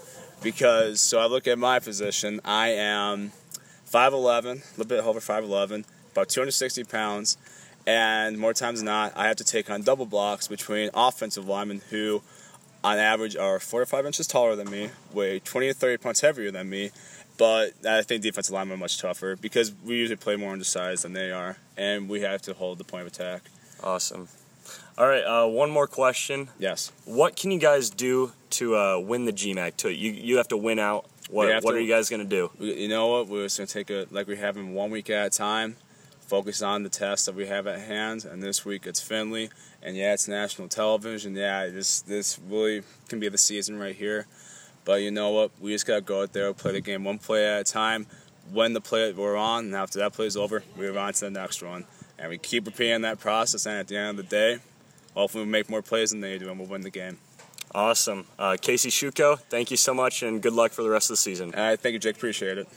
Because 0.41 1.01
so 1.01 1.19
I 1.19 1.25
look 1.25 1.45
at 1.47 1.59
my 1.59 1.79
position, 1.79 2.39
I 2.45 2.69
am 2.69 3.33
5'11", 3.91 4.13
a 4.45 4.49
little 4.79 4.85
bit 4.85 5.03
over 5.03 5.19
5'11", 5.19 5.83
about 6.13 6.29
260 6.29 6.85
pounds, 6.85 7.37
and 7.85 8.37
more 8.37 8.53
times 8.53 8.79
than 8.79 8.85
not, 8.85 9.11
I 9.17 9.27
have 9.27 9.35
to 9.37 9.43
take 9.43 9.69
on 9.69 9.81
double 9.81 10.05
blocks 10.05 10.47
between 10.47 10.89
offensive 10.93 11.47
linemen 11.47 11.81
who, 11.89 12.21
on 12.83 12.97
average, 12.97 13.35
are 13.35 13.59
four 13.59 13.81
to 13.81 13.85
five 13.85 14.05
inches 14.05 14.27
taller 14.27 14.55
than 14.55 14.69
me, 14.69 14.89
weigh 15.13 15.39
20 15.39 15.67
to 15.67 15.73
30 15.73 15.97
pounds 15.97 16.21
heavier 16.21 16.51
than 16.51 16.69
me. 16.69 16.91
But 17.37 17.73
I 17.87 18.01
think 18.01 18.21
defensive 18.21 18.53
linemen 18.53 18.75
are 18.75 18.79
much 18.79 18.99
tougher 18.99 19.37
because 19.37 19.71
we 19.85 19.95
usually 19.95 20.17
play 20.17 20.35
more 20.35 20.51
undersized 20.51 21.03
than 21.03 21.13
they 21.13 21.31
are, 21.31 21.57
and 21.77 22.09
we 22.09 22.21
have 22.21 22.41
to 22.43 22.53
hold 22.53 22.77
the 22.77 22.83
point 22.83 23.01
of 23.03 23.07
attack. 23.07 23.43
Awesome. 23.81 24.27
All 24.97 25.07
right, 25.07 25.23
uh, 25.23 25.47
one 25.47 25.69
more 25.71 25.87
question. 25.87 26.49
Yes. 26.59 26.91
What 27.05 27.37
can 27.37 27.51
you 27.51 27.59
guys 27.59 27.89
do 27.89 28.33
to 28.51 28.75
uh, 28.75 28.99
win 28.99 29.23
the 29.23 29.31
GMAC? 29.31 29.77
To 29.77 29.89
you, 29.93 30.11
you 30.11 30.35
have 30.37 30.49
to 30.49 30.57
win 30.57 30.79
out. 30.79 31.05
What, 31.29 31.47
what 31.63 31.71
to- 31.71 31.77
are 31.77 31.79
you 31.79 31.87
guys 31.87 32.09
gonna 32.09 32.25
do? 32.25 32.51
You 32.59 32.89
know 32.89 33.07
what? 33.07 33.27
We're 33.29 33.43
just 33.43 33.57
gonna 33.57 33.67
take 33.67 33.89
it 33.89 34.11
like 34.11 34.27
we 34.27 34.35
have 34.35 34.57
in 34.57 34.73
one 34.73 34.91
week 34.91 35.09
at 35.09 35.27
a 35.27 35.29
time. 35.29 35.77
Focus 36.29 36.61
on 36.61 36.83
the 36.83 36.89
tests 36.89 37.25
that 37.25 37.33
we 37.33 37.47
have 37.47 37.65
at 37.65 37.79
hand, 37.79 38.23
and 38.23 38.43
this 38.43 38.63
week 38.63 38.85
it's 38.85 39.01
Findlay, 39.01 39.49
and 39.81 39.97
yeah, 39.97 40.13
it's 40.13 40.27
national 40.27 40.67
television. 40.67 41.35
Yeah, 41.35 41.65
this 41.69 42.01
this 42.01 42.37
really 42.47 42.83
can 43.07 43.19
be 43.19 43.29
the 43.29 43.37
season 43.39 43.79
right 43.79 43.95
here. 43.95 44.27
But 44.85 45.01
you 45.01 45.09
know 45.09 45.31
what? 45.31 45.49
We 45.59 45.71
just 45.71 45.87
gotta 45.87 46.01
go 46.01 46.21
out 46.21 46.33
there, 46.33 46.53
play 46.53 46.73
the 46.73 46.81
game 46.81 47.03
one 47.03 47.17
play 47.17 47.47
at 47.47 47.61
a 47.61 47.63
time. 47.63 48.05
When 48.53 48.73
the 48.73 48.79
play 48.79 49.11
we're 49.11 49.35
on, 49.35 49.65
and 49.65 49.75
after 49.75 49.97
that 49.97 50.13
play 50.13 50.27
is 50.27 50.37
over, 50.37 50.61
we 50.77 50.85
move 50.85 50.97
on 50.97 51.13
to 51.13 51.21
the 51.21 51.31
next 51.31 51.63
one, 51.63 51.85
and 52.19 52.29
we 52.29 52.37
keep 52.37 52.67
repeating 52.67 53.01
that 53.01 53.19
process. 53.19 53.65
And 53.65 53.79
at 53.79 53.87
the 53.87 53.97
end 53.97 54.11
of 54.11 54.17
the 54.17 54.29
day, 54.29 54.59
hopefully 55.15 55.45
we 55.45 55.49
make 55.49 55.67
more 55.67 55.81
plays 55.81 56.11
than 56.11 56.21
they 56.21 56.37
do, 56.37 56.51
and 56.51 56.59
we'll 56.59 56.69
win 56.69 56.81
the 56.81 56.91
game. 56.91 57.17
Awesome. 57.73 58.27
Uh, 58.37 58.55
Casey 58.61 58.91
Shuko, 58.91 59.39
thank 59.39 59.71
you 59.71 59.77
so 59.77 59.95
much, 59.95 60.21
and 60.21 60.43
good 60.43 60.53
luck 60.53 60.73
for 60.73 60.83
the 60.83 60.91
rest 60.91 61.09
of 61.09 61.13
the 61.13 61.17
season. 61.17 61.55
All 61.55 61.59
right, 61.69 61.79
thank 61.79 61.93
you, 61.93 61.99
Jake. 61.99 62.17
Appreciate 62.17 62.59
it. 62.59 62.67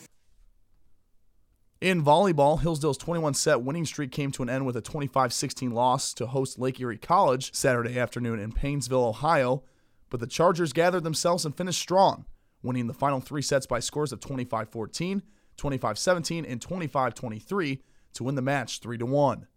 In 1.83 2.01
volleyball, 2.01 2.61
Hillsdale's 2.61 2.97
21 2.97 3.35
set 3.35 3.63
winning 3.63 3.85
streak 3.85 4.13
came 4.13 4.31
to 4.31 4.43
an 4.45 4.49
end 4.49 4.65
with 4.65 4.77
a 4.77 4.81
25 4.81 5.33
16 5.33 5.73
loss 5.73 6.15
to 6.15 6.29
host 6.29 6.57
Lake 6.57 6.79
Erie 6.79 6.97
College 6.97 7.53
Saturday 7.53 7.99
afternoon 7.99 8.39
in 8.39 8.53
Painesville, 8.53 9.05
Ohio. 9.05 9.65
But 10.09 10.21
the 10.21 10.29
Chargers 10.29 10.73
gathered 10.73 11.03
themselves 11.03 11.45
and 11.45 11.53
finished 11.53 11.81
strong, 11.81 12.25
winning 12.63 12.87
the 12.87 12.95
final 12.95 13.19
three 13.19 13.43
sets 13.43 13.67
by 13.67 13.81
scores 13.81 14.13
of 14.13 14.21
25 14.21 14.69
14, 14.69 15.23
25 15.57 15.99
17, 15.99 16.45
and 16.45 16.63
25 16.63 17.15
23 17.15 17.83
to 18.15 18.23
win 18.23 18.37
the 18.37 18.43
match 18.43 18.79
3 18.79 18.99
1. 18.99 19.49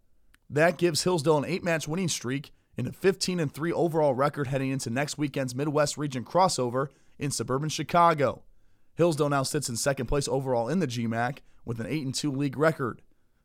That 0.49 0.79
gives 0.79 1.03
Hillsdale 1.03 1.37
an 1.37 1.45
eight 1.45 1.63
match 1.63 1.87
winning 1.87 2.07
streak 2.07 2.53
and 2.75 2.87
a 2.87 2.91
15 2.91 3.49
3 3.49 3.71
overall 3.71 4.15
record 4.15 4.47
heading 4.47 4.71
into 4.71 4.89
next 4.89 5.19
weekend's 5.19 5.53
Midwest 5.53 5.95
Region 5.95 6.25
crossover 6.25 6.87
in 7.19 7.29
suburban 7.29 7.69
Chicago. 7.69 8.41
Hillsdale 8.95 9.29
now 9.29 9.43
sits 9.43 9.69
in 9.69 9.75
second 9.75 10.07
place 10.07 10.27
overall 10.27 10.69
in 10.69 10.79
the 10.79 10.87
GMAC 10.87 11.39
with 11.65 11.79
an 11.79 11.87
8 11.87 12.05
and 12.05 12.15
2 12.15 12.31
league 12.31 12.57
record. 12.57 13.01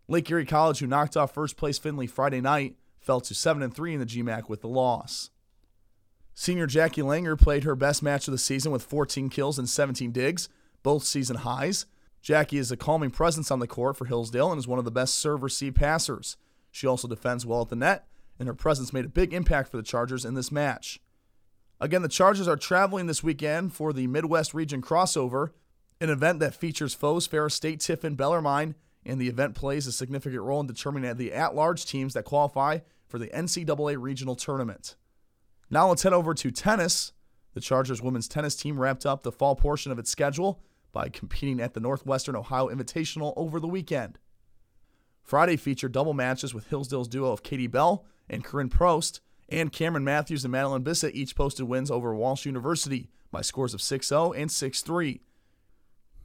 Lake 0.09 0.31
Erie 0.31 0.47
College, 0.47 0.79
who 0.79 0.87
knocked 0.87 1.17
off 1.17 1.35
first 1.35 1.57
place 1.57 1.79
Findlay 1.79 2.07
Friday 2.07 2.41
night, 2.41 2.77
fell 2.99 3.21
to 3.21 3.35
7 3.35 3.63
and 3.63 3.75
3 3.75 3.95
in 3.95 4.01
the 4.01 4.07
GMAC 4.07 4.49
with 4.49 4.61
the 4.61 4.69
loss. 4.69 5.31
Senior 6.35 6.67
Jackie 6.67 7.03
Langer 7.03 7.39
played 7.39 7.65
her 7.65 7.75
best 7.75 8.03
match 8.03 8.27
of 8.27 8.33
the 8.33 8.39
season 8.39 8.73
with 8.73 8.83
14 8.83 9.29
kills 9.29 9.59
and 9.59 9.69
17 9.69 10.13
digs, 10.13 10.49
both 10.83 11.05
season 11.05 11.37
highs. 11.37 11.87
Jackie 12.23 12.59
is 12.59 12.71
a 12.71 12.77
calming 12.77 13.11
presence 13.11 13.51
on 13.51 13.59
the 13.59 13.67
court 13.67 13.97
for 13.97 14.05
Hillsdale 14.05 14.51
and 14.51 14.59
is 14.59 14.69
one 14.69 14.79
of 14.79 14.85
the 14.85 14.91
best 14.91 15.15
serve 15.17 15.43
receive 15.43 15.75
passers. 15.75 16.37
She 16.71 16.87
also 16.87 17.09
defends 17.09 17.45
well 17.45 17.63
at 17.63 17.69
the 17.69 17.77
net, 17.77 18.07
and 18.39 18.47
her 18.47 18.55
presence 18.55 18.93
made 18.93 19.05
a 19.05 19.09
big 19.09 19.35
impact 19.35 19.71
for 19.71 19.77
the 19.77 19.83
Chargers 19.83 20.25
in 20.25 20.35
this 20.35 20.53
match. 20.53 21.01
Again, 21.81 22.03
the 22.03 22.09
Chargers 22.09 22.47
are 22.47 22.57
traveling 22.57 23.07
this 23.07 23.23
weekend 23.23 23.73
for 23.73 23.93
the 23.93 24.07
Midwest 24.07 24.53
Region 24.53 24.83
crossover, 24.83 25.51
an 25.99 26.11
event 26.11 26.39
that 26.41 26.55
features 26.55 26.93
foes 26.93 27.27
Ferris 27.27 27.55
State, 27.55 27.81
Tiffin, 27.81 28.17
Bellarmine, 28.17 28.75
and 29.07 29.19
the 29.19 29.29
event 29.29 29.55
plays 29.55 29.87
a 29.87 29.93
significant 29.93 30.43
role 30.43 30.61
in 30.61 30.67
determining 30.67 31.17
the 31.17 31.33
at 31.33 31.55
large 31.55 31.87
teams 31.87 32.13
that 32.13 32.25
qualify 32.25 32.81
for 33.09 33.19
the 33.19 33.29
NCAA 33.29 33.97
regional 33.99 34.37
tournament. 34.37 34.97
Now 35.71 35.89
let's 35.89 36.03
head 36.03 36.13
over 36.13 36.35
to 36.35 36.51
tennis. 36.51 37.13
The 37.55 37.61
Chargers 37.61 38.03
women's 38.03 38.29
tennis 38.29 38.57
team 38.57 38.79
wrapped 38.79 39.07
up 39.07 39.23
the 39.23 39.33
fall 39.33 39.57
portion 39.57 39.91
of 39.91 39.99
its 39.99 40.11
schedule 40.11 40.63
by 40.93 41.09
competing 41.09 41.61
at 41.61 41.73
the 41.73 41.81
Northwestern 41.81 42.37
Ohio 42.37 42.69
Invitational 42.69 43.33
over 43.37 43.59
the 43.59 43.69
weekend. 43.69 44.19
Friday 45.23 45.57
featured 45.57 45.93
double 45.93 46.13
matches 46.13 46.53
with 46.53 46.69
Hillsdale's 46.69 47.09
duo 47.09 47.33
of 47.33 47.43
Katie 47.43 47.67
Bell 47.67 48.05
and 48.29 48.45
Corinne 48.45 48.69
Prost, 48.69 49.21
and 49.51 49.73
Cameron 49.73 50.05
Matthews 50.05 50.45
and 50.45 50.53
Madeline 50.53 50.83
Bissett 50.83 51.15
each 51.15 51.35
posted 51.35 51.67
wins 51.67 51.91
over 51.91 52.15
Walsh 52.15 52.47
University 52.47 53.09
by 53.31 53.43
scores 53.43 53.75
of 53.75 53.83
6 53.83 54.07
0 54.07 54.33
and 54.33 54.51
6 54.51 54.83
3. 54.83 55.21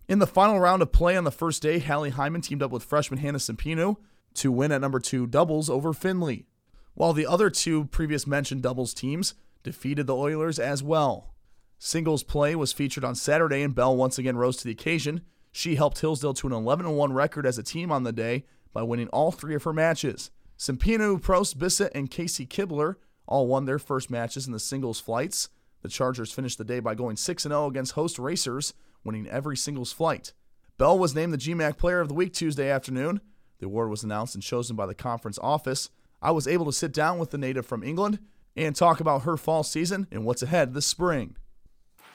In 0.08 0.20
the 0.20 0.28
final 0.28 0.60
round 0.60 0.82
of 0.82 0.92
play 0.92 1.18
on 1.18 1.24
the 1.24 1.32
first 1.32 1.62
day, 1.62 1.80
Hallie 1.80 2.12
Hyman 2.12 2.42
teamed 2.42 2.62
up 2.62 2.72
with 2.72 2.84
freshman 2.84 3.20
Hannah 3.20 3.40
Simpino 3.40 3.98
to 4.36 4.52
win 4.52 4.72
at 4.72 4.82
number 4.82 5.00
two 5.00 5.26
doubles 5.26 5.70
over 5.70 5.94
Findlay, 5.94 6.46
while 6.94 7.14
the 7.14 7.26
other 7.26 7.50
two 7.50 7.86
previous 7.86 8.28
mentioned 8.28 8.62
doubles 8.62 8.94
teams 8.94 9.34
defeated 9.64 10.06
the 10.06 10.16
Oilers 10.16 10.60
as 10.60 10.84
well. 10.84 11.34
Singles 11.80 12.24
play 12.24 12.56
was 12.56 12.72
featured 12.72 13.04
on 13.04 13.16
Saturday, 13.16 13.64
and 13.64 13.74
Bell 13.74 13.96
once 13.96 14.18
again 14.18 14.38
rose 14.38 14.58
to 14.58 14.66
the 14.66 14.72
occasion. 14.72 15.22
She 15.52 15.76
helped 15.76 16.00
Hillsdale 16.00 16.34
to 16.36 16.48
an 16.48 16.54
11 16.54 16.90
1 16.90 17.14
record 17.14 17.46
as 17.46 17.58
a 17.58 17.64
team 17.64 17.92
on 17.92 18.04
the 18.04 18.12
day 18.12 18.46
by 18.74 18.84
winning 18.84 19.08
all 19.08 19.32
three 19.32 19.56
of 19.56 19.64
her 19.64 19.74
matches. 19.74 20.30
Simpino, 20.58 21.20
Prost, 21.20 21.58
Bissett, 21.58 21.92
and 21.96 22.12
Casey 22.12 22.46
Kibler 22.46 22.96
all 23.28 23.48
won 23.48 23.66
their 23.66 23.80
first 23.80 24.10
matches 24.10 24.48
in 24.48 24.54
the 24.54 24.60
singles 24.60 25.00
flights. 25.00 25.50
The 25.82 25.90
Chargers 25.90 26.32
finished 26.32 26.58
the 26.58 26.64
day 26.64 26.80
by 26.80 26.96
going 26.96 27.16
6 27.16 27.44
0 27.44 27.68
against 27.68 27.94
host 27.94 28.18
racers, 28.20 28.74
winning 29.04 29.28
every 29.28 29.58
singles 29.58 29.92
flight. 29.92 30.34
Bell 30.78 30.98
was 30.98 31.16
named 31.16 31.34
the 31.34 31.38
GMAC 31.38 31.78
Player 31.78 32.02
of 32.02 32.08
the 32.08 32.14
Week 32.14 32.34
Tuesday 32.34 32.70
afternoon. 32.70 33.22
The 33.60 33.68
award 33.68 33.90
was 33.90 34.04
announced 34.04 34.36
and 34.36 34.44
chosen 34.44 34.76
by 34.76 34.86
the 34.86 34.96
conference 34.96 35.40
office. 35.42 35.90
I 36.22 36.32
was 36.32 36.48
able 36.48 36.66
to 36.66 36.74
sit 36.74 36.92
down 36.92 37.20
with 37.20 37.32
the 37.32 37.38
native 37.38 37.66
from 37.66 37.84
England 37.84 38.20
and 38.56 38.76
talk 38.76 39.00
about 39.00 39.24
her 39.24 39.38
fall 39.38 39.64
season 39.64 40.08
and 40.12 40.26
what's 40.26 40.42
ahead 40.42 40.74
this 40.74 40.86
spring. 40.86 41.36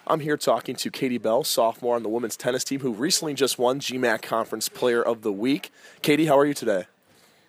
I'm 0.06 0.20
here 0.20 0.36
talking 0.36 0.74
to 0.76 0.90
Katie 0.90 1.18
Bell, 1.18 1.44
sophomore 1.44 1.94
on 1.94 2.02
the 2.02 2.08
women's 2.08 2.36
tennis 2.36 2.64
team, 2.64 2.80
who 2.80 2.92
recently 2.92 3.34
just 3.34 3.58
won 3.58 3.78
GMAC 3.78 4.22
Conference 4.22 4.68
Player 4.68 5.02
of 5.02 5.22
the 5.22 5.32
Week. 5.32 5.70
Katie, 6.02 6.26
how 6.26 6.36
are 6.38 6.46
you 6.46 6.54
today? 6.54 6.86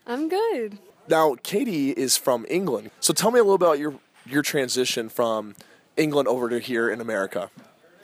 I'm 0.05 0.29
good. 0.29 0.77
Now, 1.07 1.35
Katie 1.41 1.91
is 1.91 2.15
from 2.17 2.45
England, 2.49 2.91
so 2.99 3.13
tell 3.13 3.31
me 3.31 3.39
a 3.39 3.43
little 3.43 3.55
about 3.55 3.79
your 3.79 3.95
your 4.25 4.43
transition 4.43 5.09
from 5.09 5.55
England 5.97 6.27
over 6.27 6.49
to 6.49 6.59
here 6.59 6.89
in 6.89 7.01
America. 7.01 7.49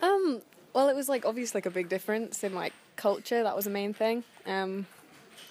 Um, 0.01 0.41
well, 0.73 0.89
it 0.89 0.95
was 0.95 1.07
like 1.07 1.25
obviously 1.25 1.59
like 1.59 1.65
a 1.65 1.71
big 1.71 1.89
difference 1.89 2.43
in 2.43 2.53
like 2.53 2.73
culture. 2.95 3.43
That 3.43 3.55
was 3.55 3.65
the 3.65 3.71
main 3.71 3.93
thing. 3.93 4.23
Um, 4.45 4.87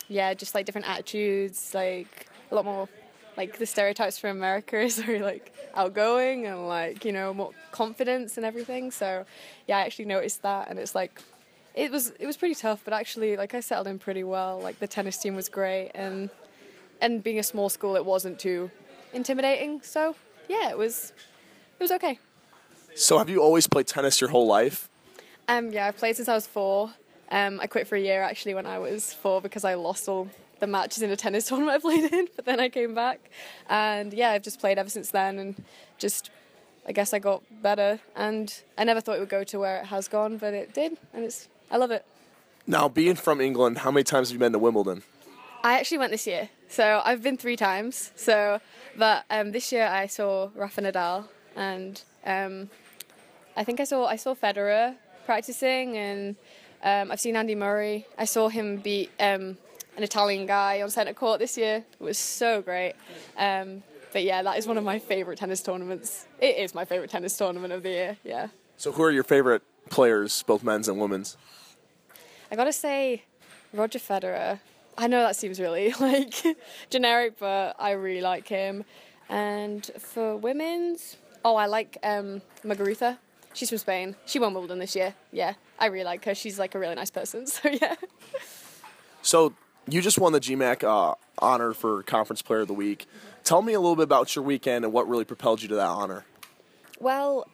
yeah, 0.09 0.35
just 0.35 0.55
like 0.55 0.67
different 0.67 0.89
attitudes, 0.89 1.73
like 1.75 2.27
a 2.51 2.55
lot 2.55 2.65
more 2.65 2.89
like 3.37 3.59
the 3.59 3.67
stereotypes 3.67 4.19
from 4.19 4.31
America 4.31 4.79
is 4.81 4.99
very 5.03 5.21
like 5.21 5.55
outgoing 5.75 6.47
and 6.47 6.67
like 6.67 7.05
you 7.05 7.13
know 7.13 7.33
more 7.33 7.53
confidence 7.71 8.37
and 8.37 8.47
everything. 8.47 8.91
So 8.91 9.25
yeah, 9.67 9.79
I 9.79 9.81
actually 9.83 10.07
noticed 10.07 10.43
that, 10.43 10.69
and 10.69 10.79
it's 10.79 10.95
like 10.95 11.21
it 11.75 11.91
was 11.91 12.11
it 12.19 12.27
was 12.27 12.37
pretty 12.37 12.55
tough, 12.55 12.83
but 12.85 12.93
actually 12.93 13.37
like 13.37 13.55
I 13.55 13.61
settled 13.61 13.87
in 13.87 13.99
pretty 13.99 14.25
well. 14.25 14.61
Like 14.61 14.79
the 14.79 14.89
tennis 14.89 15.17
team 15.19 15.37
was 15.37 15.49
great, 15.49 15.93
and 15.95 16.31
and 17.01 17.23
being 17.23 17.39
a 17.39 17.43
small 17.43 17.69
school, 17.69 17.97
it 17.97 18.05
wasn't 18.05 18.39
too 18.39 18.71
intimidating. 19.13 19.83
So 19.83 20.17
yeah, 20.49 20.71
it 20.71 20.79
was 20.79 21.13
it 21.79 21.83
was 21.83 21.93
okay. 21.93 22.19
So 22.95 23.19
have 23.19 23.29
you 23.29 23.43
always 23.43 23.67
played 23.67 23.87
tennis 23.87 24.21
your 24.21 24.31
whole 24.31 24.47
life? 24.47 24.89
Um, 25.49 25.71
yeah, 25.71 25.87
I've 25.87 25.97
played 25.97 26.17
since 26.17 26.29
I 26.29 26.35
was 26.35 26.47
four. 26.47 26.91
Um, 27.31 27.61
I 27.61 27.67
quit 27.67 27.87
for 27.87 27.97
a 27.97 28.01
year 28.01 28.23
actually 28.23 28.55
when 28.55 28.67
I 28.67 28.79
was 28.79 29.13
four 29.13 29.41
because 29.41 29.65
I 29.65 29.75
lost 29.75 30.09
all 30.09 30.29
the 30.61 30.67
matches 30.67 31.03
in 31.03 31.11
a 31.11 31.17
tennis 31.17 31.47
tournament 31.49 31.77
I 31.77 31.79
played 31.81 32.13
in, 32.13 32.29
but 32.35 32.45
then 32.45 32.61
I 32.61 32.69
came 32.69 32.95
back. 32.95 33.21
And 33.69 34.13
yeah, 34.13 34.31
I've 34.31 34.43
just 34.43 34.61
played 34.61 34.79
ever 34.79 34.89
since 34.89 35.11
then 35.11 35.39
and 35.39 35.63
just, 35.99 36.31
I 36.87 36.93
guess 36.93 37.13
I 37.13 37.19
got 37.19 37.43
better. 37.63 38.01
And 38.15 38.53
I 38.79 38.85
never 38.85 39.01
thought 39.01 39.17
it 39.17 39.21
would 39.21 39.29
go 39.29 39.45
to 39.45 39.59
where 39.59 39.79
it 39.79 39.87
has 39.87 40.09
gone, 40.09 40.39
but 40.39 40.55
it 40.55 40.73
did. 40.73 40.97
And 41.13 41.25
it's, 41.25 41.49
I 41.71 41.77
love 41.77 41.91
it. 41.91 42.05
Now, 42.67 42.89
being 42.89 43.15
from 43.15 43.41
England, 43.41 43.79
how 43.79 43.91
many 43.91 44.05
times 44.05 44.29
have 44.29 44.35
you 44.35 44.41
been 44.41 44.53
to 44.53 44.59
Wimbledon? 44.59 45.03
I 45.63 45.79
actually 45.79 45.99
went 45.99 46.11
this 46.11 46.27
year. 46.27 46.49
So 46.69 47.01
I've 47.05 47.23
been 47.23 47.37
three 47.37 47.57
times. 47.57 48.13
So, 48.17 48.61
but 48.97 49.25
um, 49.31 49.53
this 49.53 49.73
year 49.73 49.87
I 49.87 50.07
saw 50.07 50.51
Rafa 50.55 50.83
Nadal 50.83 51.29
and 51.55 52.03
um, 52.25 52.71
I 53.57 53.65
think 53.65 53.81
I 53.81 53.85
saw 53.85 54.07
I 54.07 54.17
saw 54.17 54.35
Federer 54.35 54.97
practicing 55.25 55.97
and 55.97 56.37
um, 56.83 57.11
I've 57.11 57.21
seen 57.21 57.37
Andy 57.37 57.55
Murray. 57.55 58.07
I 58.19 58.25
saw 58.25 58.49
him 58.49 58.77
beat 58.79 59.11
um, 59.19 59.57
an 59.97 60.03
Italian 60.03 60.47
guy 60.47 60.83
on 60.83 60.91
centre 60.91 61.15
court 61.15 61.41
this 61.41 61.57
year. 61.57 61.85
It 61.99 62.05
was 62.05 62.19
so 62.19 62.63
great. 62.63 62.95
Um, 63.37 63.83
but 64.13 64.23
yeah, 64.23 64.43
that 64.43 64.59
is 64.59 64.67
one 64.67 64.79
of 64.79 64.85
my 64.85 64.99
favourite 64.99 65.39
tennis 65.39 65.63
tournaments. 65.63 66.27
It 66.41 66.57
is 66.57 66.75
my 66.75 66.85
favourite 66.85 67.11
tennis 67.11 67.37
tournament 67.37 67.73
of 67.73 67.83
the 67.83 67.91
year. 67.91 68.17
Yeah. 68.25 68.49
So, 68.77 68.93
who 68.93 69.03
are 69.03 69.11
your 69.11 69.25
favorite 69.25 69.63
players, 69.91 70.43
both 70.43 70.63
men's 70.63 70.89
and 70.89 70.99
women's? 70.99 71.37
I 72.51 72.57
gotta 72.57 72.73
say, 72.73 73.25
Roger 73.73 73.99
Federer. 73.99 74.61
I 74.99 75.07
know 75.07 75.21
that 75.23 75.37
seems 75.37 75.61
really 75.61 75.93
like 76.01 76.35
generic, 76.91 77.39
but 77.39 77.77
I 77.79 77.93
really 77.93 78.21
like 78.23 78.49
him. 78.49 78.85
And 79.29 79.85
for 79.99 80.37
women's, 80.37 81.17
oh, 81.45 81.57
I 81.57 81.67
like 81.67 81.99
um, 82.03 82.43
Muguruza. 82.65 83.19
She's 83.53 83.71
from 83.71 83.79
Spain. 83.79 84.17
She 84.27 84.39
won 84.39 84.53
Wimbledon 84.53 84.79
this 84.79 84.95
year. 84.95 85.15
Yeah, 85.33 85.55
I 85.79 85.87
really 85.87 86.05
like 86.05 86.25
her. 86.27 86.35
She's 86.35 86.59
like 86.59 86.75
a 86.75 86.79
really 86.79 86.95
nice 86.95 87.11
person. 87.11 87.47
So 87.63 87.69
yeah. 87.69 87.95
So 89.23 89.55
you 89.89 90.03
just 90.03 90.19
won 90.19 90.33
the 90.33 90.41
GMAC 90.41 90.85
uh, 90.85 91.15
honor 91.39 91.73
for 91.73 92.03
Conference 92.03 92.43
Player 92.43 92.61
of 92.61 92.69
the 92.69 92.75
Week. 92.75 93.07
Tell 93.45 93.63
me 93.63 93.73
a 93.73 93.81
little 93.81 93.97
bit 93.97 94.05
about 94.05 94.37
your 94.37 94.45
weekend 94.45 94.85
and 94.85 94.93
what 94.93 95.09
really 95.09 95.25
propelled 95.25 95.63
you 95.63 95.69
to 95.69 95.75
that 95.77 95.87
honor. 95.87 96.25
Well, 97.01 97.49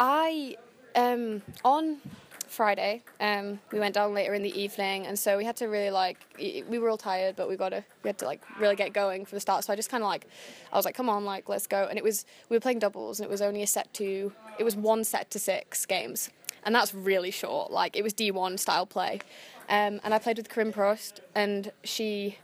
I 0.00 0.56
um, 0.94 1.42
on 1.64 1.98
Friday 2.46 3.02
um, 3.20 3.58
we 3.72 3.78
went 3.78 3.94
down 3.94 4.14
later 4.14 4.34
in 4.34 4.42
the 4.42 4.60
evening, 4.60 5.06
and 5.06 5.18
so 5.18 5.36
we 5.36 5.44
had 5.44 5.56
to 5.56 5.66
really 5.66 5.90
like 5.90 6.18
we 6.38 6.78
were 6.78 6.88
all 6.88 6.98
tired, 6.98 7.36
but 7.36 7.48
we 7.48 7.56
got 7.56 7.70
to 7.70 7.84
we 8.02 8.08
had 8.08 8.18
to 8.18 8.24
like 8.24 8.42
really 8.58 8.76
get 8.76 8.92
going 8.92 9.24
for 9.24 9.34
the 9.34 9.40
start. 9.40 9.64
So 9.64 9.72
I 9.72 9.76
just 9.76 9.90
kind 9.90 10.02
of 10.02 10.08
like 10.08 10.26
I 10.72 10.76
was 10.76 10.84
like, 10.84 10.94
come 10.94 11.08
on, 11.08 11.24
like 11.24 11.48
let's 11.48 11.66
go. 11.66 11.86
And 11.88 11.98
it 11.98 12.04
was 12.04 12.24
we 12.48 12.56
were 12.56 12.60
playing 12.60 12.78
doubles, 12.78 13.20
and 13.20 13.24
it 13.26 13.30
was 13.30 13.42
only 13.42 13.62
a 13.62 13.66
set 13.66 13.92
to 13.94 14.32
it 14.58 14.64
was 14.64 14.76
one 14.76 15.04
set 15.04 15.30
to 15.30 15.38
six 15.38 15.86
games, 15.86 16.30
and 16.64 16.74
that's 16.74 16.94
really 16.94 17.30
short. 17.30 17.70
Like 17.70 17.96
it 17.96 18.02
was 18.02 18.12
D 18.12 18.30
one 18.30 18.58
style 18.58 18.86
play. 18.86 19.20
Um, 19.68 20.00
and 20.04 20.12
I 20.12 20.18
played 20.18 20.36
with 20.36 20.50
Corinne 20.50 20.72
Prost, 20.74 21.20
and 21.34 21.72
she, 21.84 22.36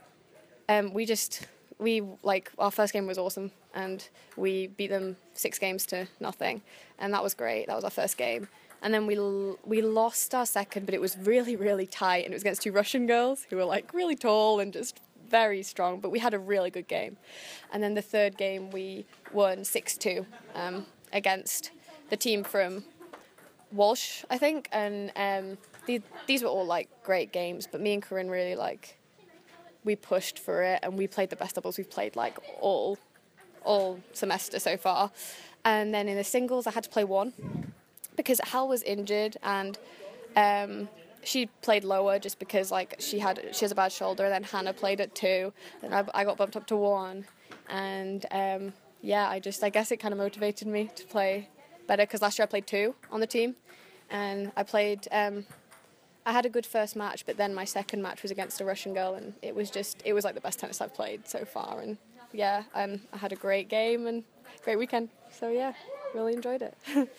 um, 0.67 0.91
we 0.91 1.05
just, 1.05 1.45
we 1.77 2.01
like 2.23 2.51
our 2.57 2.71
first 2.71 2.93
game 2.93 3.05
was 3.05 3.19
awesome, 3.19 3.51
and 3.75 4.07
we 4.35 4.67
beat 4.67 4.87
them 4.87 5.17
six 5.35 5.59
games 5.59 5.85
to 5.87 6.07
nothing, 6.19 6.63
and 6.97 7.13
that 7.13 7.21
was 7.21 7.35
great. 7.35 7.67
That 7.67 7.75
was 7.75 7.83
our 7.83 7.91
first 7.91 8.17
game, 8.17 8.47
and 8.81 8.93
then 8.93 9.05
we 9.05 9.15
l- 9.17 9.57
we 9.65 9.81
lost 9.81 10.33
our 10.33 10.45
second, 10.45 10.85
but 10.85 10.93
it 10.93 11.01
was 11.01 11.17
really 11.17 11.55
really 11.55 11.87
tight, 11.87 12.25
and 12.25 12.33
it 12.33 12.35
was 12.35 12.43
against 12.43 12.61
two 12.61 12.71
Russian 12.71 13.07
girls 13.07 13.45
who 13.49 13.55
were 13.55 13.65
like 13.65 13.93
really 13.93 14.15
tall 14.15 14.59
and 14.59 14.73
just 14.73 14.99
very 15.29 15.63
strong, 15.63 15.99
but 15.99 16.11
we 16.11 16.19
had 16.19 16.33
a 16.33 16.39
really 16.39 16.69
good 16.69 16.87
game, 16.87 17.17
and 17.71 17.81
then 17.81 17.93
the 17.93 18.01
third 18.01 18.37
game 18.37 18.71
we 18.71 19.05
won 19.31 19.63
six 19.63 19.97
two 19.97 20.25
um, 20.55 20.85
against 21.13 21.71
the 22.09 22.17
team 22.17 22.43
from 22.43 22.83
Walsh, 23.71 24.23
I 24.29 24.37
think, 24.37 24.69
and. 24.71 25.11
Um, 25.15 25.57
these, 25.85 26.01
these 26.27 26.43
were 26.43 26.49
all 26.49 26.65
like 26.65 26.89
great 27.03 27.31
games, 27.31 27.67
but 27.71 27.81
me 27.81 27.93
and 27.93 28.03
Corinne 28.03 28.29
really 28.29 28.55
like 28.55 28.97
we 29.83 29.95
pushed 29.95 30.37
for 30.37 30.61
it 30.61 30.79
and 30.83 30.97
we 30.97 31.07
played 31.07 31.29
the 31.29 31.35
best 31.35 31.55
doubles 31.55 31.77
we've 31.77 31.89
played 31.89 32.15
like 32.15 32.37
all 32.59 32.97
all 33.63 33.99
semester 34.13 34.59
so 34.59 34.77
far. 34.77 35.11
And 35.65 35.93
then 35.93 36.07
in 36.07 36.17
the 36.17 36.23
singles, 36.23 36.65
I 36.65 36.71
had 36.71 36.83
to 36.83 36.89
play 36.89 37.03
one 37.03 37.33
because 38.23 38.39
Hal 38.43 38.67
was 38.67 38.83
injured 38.83 39.37
and 39.43 39.77
um, 40.35 40.89
she 41.23 41.47
played 41.61 41.83
lower 41.83 42.19
just 42.19 42.39
because 42.39 42.71
like 42.71 42.95
she 42.99 43.19
had 43.19 43.39
she 43.51 43.65
has 43.65 43.71
a 43.71 43.75
bad 43.75 43.91
shoulder. 43.91 44.25
And 44.25 44.33
then 44.33 44.43
Hannah 44.43 44.73
played 44.73 45.01
at 45.01 45.13
two, 45.15 45.53
and 45.81 45.93
I, 45.93 46.05
I 46.13 46.23
got 46.23 46.37
bumped 46.37 46.55
up 46.55 46.67
to 46.67 46.75
one, 46.75 47.25
and 47.69 48.25
um, 48.31 48.73
yeah, 49.01 49.29
I 49.29 49.39
just 49.39 49.63
I 49.63 49.69
guess 49.69 49.91
it 49.91 49.97
kind 49.97 50.13
of 50.13 50.17
motivated 50.17 50.67
me 50.67 50.89
to 50.95 51.05
play 51.05 51.49
better 51.87 52.03
because 52.03 52.21
last 52.21 52.39
year 52.39 52.43
I 52.43 52.47
played 52.47 52.67
two 52.67 52.95
on 53.11 53.19
the 53.19 53.27
team, 53.27 53.55
and 54.09 54.51
I 54.55 54.63
played. 54.63 55.07
Um, 55.11 55.45
I 56.23 56.33
had 56.33 56.45
a 56.45 56.49
good 56.49 56.67
first 56.67 56.95
match, 56.95 57.25
but 57.25 57.37
then 57.37 57.55
my 57.55 57.65
second 57.65 58.03
match 58.03 58.21
was 58.21 58.29
against 58.29 58.61
a 58.61 58.65
Russian 58.65 58.93
girl, 58.93 59.15
and 59.15 59.33
it 59.41 59.55
was 59.55 59.71
just 59.71 60.01
it 60.05 60.13
was 60.13 60.23
like 60.23 60.35
the 60.35 60.41
best 60.41 60.59
tennis 60.59 60.81
I've 60.81 60.93
played 60.93 61.27
so 61.27 61.45
far. 61.45 61.81
And 61.81 61.97
yeah, 62.31 62.63
um, 62.75 63.01
I 63.11 63.17
had 63.17 63.31
a 63.31 63.35
great 63.35 63.69
game 63.69 64.07
and 64.07 64.23
great 64.63 64.77
weekend. 64.77 65.09
So 65.31 65.49
yeah, 65.49 65.73
really 66.13 66.33
enjoyed 66.33 66.61
it. 66.61 66.77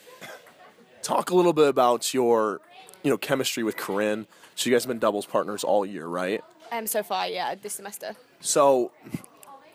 Talk 1.02 1.30
a 1.30 1.34
little 1.34 1.52
bit 1.52 1.68
about 1.68 2.14
your, 2.14 2.60
you 3.02 3.10
know, 3.10 3.18
chemistry 3.18 3.62
with 3.62 3.76
Corinne. 3.76 4.26
So 4.54 4.70
you 4.70 4.74
guys 4.74 4.84
have 4.84 4.88
been 4.88 4.98
doubles 4.98 5.26
partners 5.26 5.64
all 5.64 5.84
year, 5.84 6.06
right? 6.06 6.42
um, 6.72 6.86
so 6.86 7.02
far, 7.02 7.28
yeah, 7.28 7.54
this 7.54 7.74
semester. 7.74 8.16
So, 8.40 8.90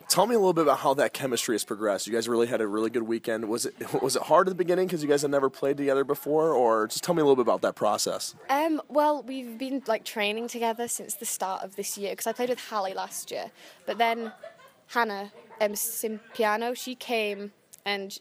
tell 0.09 0.25
me 0.25 0.35
a 0.35 0.39
little 0.39 0.53
bit 0.53 0.63
about 0.63 0.79
how 0.79 0.93
that 0.95 1.13
chemistry 1.13 1.53
has 1.53 1.63
progressed. 1.63 2.07
You 2.07 2.13
guys 2.13 2.27
really 2.27 2.47
had 2.47 2.59
a 2.59 2.67
really 2.67 2.89
good 2.89 3.03
weekend. 3.03 3.47
Was 3.47 3.65
it 3.65 3.75
was 4.01 4.15
it 4.15 4.23
hard 4.23 4.47
at 4.47 4.51
the 4.51 4.55
beginning 4.55 4.87
because 4.87 5.03
you 5.03 5.07
guys 5.09 5.21
had 5.21 5.31
never 5.31 5.49
played 5.49 5.77
together 5.77 6.03
before, 6.03 6.53
or 6.53 6.87
just 6.87 7.03
tell 7.03 7.13
me 7.15 7.21
a 7.21 7.23
little 7.23 7.35
bit 7.35 7.43
about 7.43 7.61
that 7.61 7.75
process? 7.75 8.35
Um, 8.49 8.81
well, 8.89 9.23
we've 9.23 9.57
been 9.57 9.83
like 9.87 10.03
training 10.03 10.47
together 10.47 10.87
since 10.87 11.13
the 11.13 11.25
start 11.25 11.63
of 11.63 11.75
this 11.75 11.97
year 11.97 12.11
because 12.11 12.27
I 12.27 12.33
played 12.33 12.49
with 12.49 12.59
Hallie 12.59 12.95
last 12.95 13.31
year, 13.31 13.51
but 13.85 13.97
then 13.99 14.33
Hannah 14.87 15.31
um, 15.61 15.73
Simpiano, 15.73 16.75
she 16.75 16.95
came 16.95 17.51
and 17.85 18.17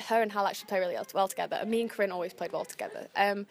her 0.00 0.22
and 0.22 0.32
Hal 0.32 0.46
actually 0.46 0.68
play 0.68 0.78
really 0.78 0.96
well 1.14 1.28
together. 1.28 1.56
And 1.60 1.70
me 1.70 1.80
and 1.80 1.90
Corinne 1.90 2.12
always 2.12 2.32
played 2.32 2.52
well 2.52 2.64
together. 2.64 3.06
Um, 3.16 3.46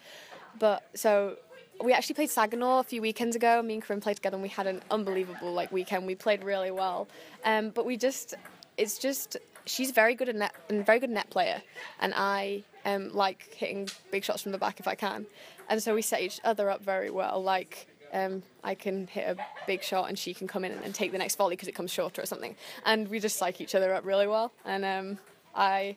but 0.58 0.88
so 0.94 1.36
we 1.82 1.92
actually 1.92 2.14
played 2.14 2.30
Saginaw 2.30 2.80
a 2.80 2.84
few 2.84 3.02
weekends 3.02 3.36
ago. 3.36 3.62
Me 3.62 3.74
and 3.74 3.82
Corinne 3.82 4.00
played 4.00 4.16
together, 4.16 4.36
and 4.36 4.42
we 4.42 4.48
had 4.48 4.66
an 4.66 4.82
unbelievable 4.90 5.52
like 5.52 5.70
weekend. 5.72 6.06
We 6.06 6.14
played 6.14 6.44
really 6.44 6.70
well, 6.70 7.08
um, 7.44 7.70
but 7.70 7.84
we 7.84 7.96
just 7.96 8.34
it's 8.76 8.98
just 8.98 9.36
she's 9.64 9.90
very 9.90 10.14
good 10.14 10.28
at 10.28 10.36
net 10.36 10.54
and 10.68 10.84
very 10.84 10.98
good 10.98 11.10
net 11.10 11.30
player, 11.30 11.62
and 12.00 12.14
I 12.16 12.64
um, 12.84 13.12
like 13.12 13.54
hitting 13.54 13.88
big 14.10 14.24
shots 14.24 14.42
from 14.42 14.52
the 14.52 14.58
back 14.58 14.80
if 14.80 14.88
I 14.88 14.94
can, 14.94 15.26
and 15.68 15.82
so 15.82 15.94
we 15.94 16.02
set 16.02 16.22
each 16.22 16.40
other 16.44 16.70
up 16.70 16.82
very 16.82 17.10
well. 17.10 17.42
Like 17.42 17.86
um, 18.12 18.42
I 18.64 18.74
can 18.74 19.06
hit 19.06 19.28
a 19.28 19.36
big 19.66 19.82
shot 19.82 20.08
and 20.08 20.18
she 20.18 20.32
can 20.32 20.46
come 20.46 20.64
in 20.64 20.72
and, 20.72 20.84
and 20.84 20.94
take 20.94 21.12
the 21.12 21.18
next 21.18 21.36
volley 21.36 21.56
because 21.56 21.68
it 21.68 21.74
comes 21.74 21.90
shorter 21.90 22.22
or 22.22 22.26
something, 22.26 22.56
and 22.84 23.08
we 23.08 23.20
just 23.20 23.36
psych 23.36 23.60
each 23.60 23.74
other 23.74 23.92
up 23.92 24.04
really 24.04 24.26
well. 24.26 24.52
And 24.64 24.84
um, 24.84 25.18
I 25.54 25.96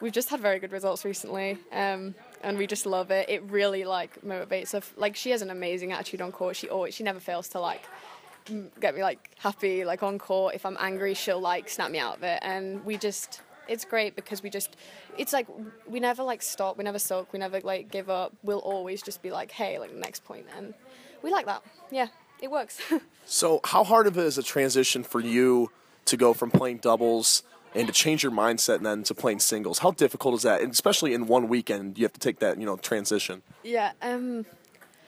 we've 0.00 0.12
just 0.12 0.28
had 0.28 0.40
very 0.40 0.58
good 0.58 0.72
results 0.72 1.04
recently. 1.04 1.58
Um, 1.72 2.14
and 2.42 2.56
we 2.56 2.66
just 2.66 2.86
love 2.86 3.10
it. 3.10 3.28
It 3.28 3.42
really 3.50 3.84
like 3.84 4.22
motivates 4.22 4.72
her. 4.72 4.80
Like 4.96 5.16
she 5.16 5.30
has 5.30 5.42
an 5.42 5.50
amazing 5.50 5.92
attitude 5.92 6.20
on 6.20 6.32
court. 6.32 6.56
She 6.56 6.68
always 6.68 6.94
she 6.94 7.04
never 7.04 7.20
fails 7.20 7.48
to 7.48 7.60
like 7.60 7.82
get 8.80 8.94
me 8.94 9.02
like 9.02 9.30
happy 9.38 9.84
like 9.84 10.02
on 10.02 10.18
court. 10.18 10.54
If 10.54 10.64
I'm 10.64 10.76
angry, 10.80 11.14
she'll 11.14 11.40
like 11.40 11.68
snap 11.68 11.90
me 11.90 11.98
out 11.98 12.16
of 12.18 12.22
it. 12.22 12.38
And 12.42 12.84
we 12.84 12.96
just 12.96 13.42
it's 13.68 13.84
great 13.84 14.16
because 14.16 14.42
we 14.42 14.50
just 14.50 14.76
it's 15.18 15.32
like 15.32 15.46
we 15.86 16.00
never 16.00 16.22
like 16.22 16.42
stop. 16.42 16.78
We 16.78 16.84
never 16.84 16.98
sulk. 16.98 17.32
We 17.32 17.38
never 17.38 17.60
like 17.60 17.90
give 17.90 18.08
up. 18.08 18.32
We'll 18.42 18.58
always 18.58 19.02
just 19.02 19.22
be 19.22 19.30
like 19.30 19.50
hey 19.50 19.78
like 19.78 19.94
next 19.94 20.24
point 20.24 20.46
and 20.56 20.74
we 21.22 21.30
like 21.30 21.46
that. 21.46 21.62
Yeah, 21.90 22.08
it 22.40 22.50
works. 22.50 22.80
So, 23.26 23.60
how 23.62 23.84
hard 23.84 24.08
of 24.08 24.18
it 24.18 24.24
is 24.24 24.38
a 24.38 24.42
transition 24.42 25.04
for 25.04 25.20
you 25.20 25.70
to 26.06 26.16
go 26.16 26.34
from 26.34 26.50
playing 26.50 26.78
doubles 26.78 27.44
and 27.74 27.86
to 27.86 27.92
change 27.92 28.22
your 28.22 28.32
mindset 28.32 28.76
and 28.76 28.86
then 28.86 29.02
to 29.04 29.14
playing 29.14 29.40
singles? 29.40 29.78
How 29.78 29.92
difficult 29.92 30.34
is 30.34 30.42
that? 30.42 30.60
And 30.60 30.72
especially 30.72 31.14
in 31.14 31.26
one 31.26 31.48
weekend, 31.48 31.98
you 31.98 32.04
have 32.04 32.12
to 32.12 32.20
take 32.20 32.38
that, 32.40 32.58
you 32.58 32.66
know, 32.66 32.76
transition. 32.76 33.42
Yeah, 33.62 33.92
um, 34.02 34.46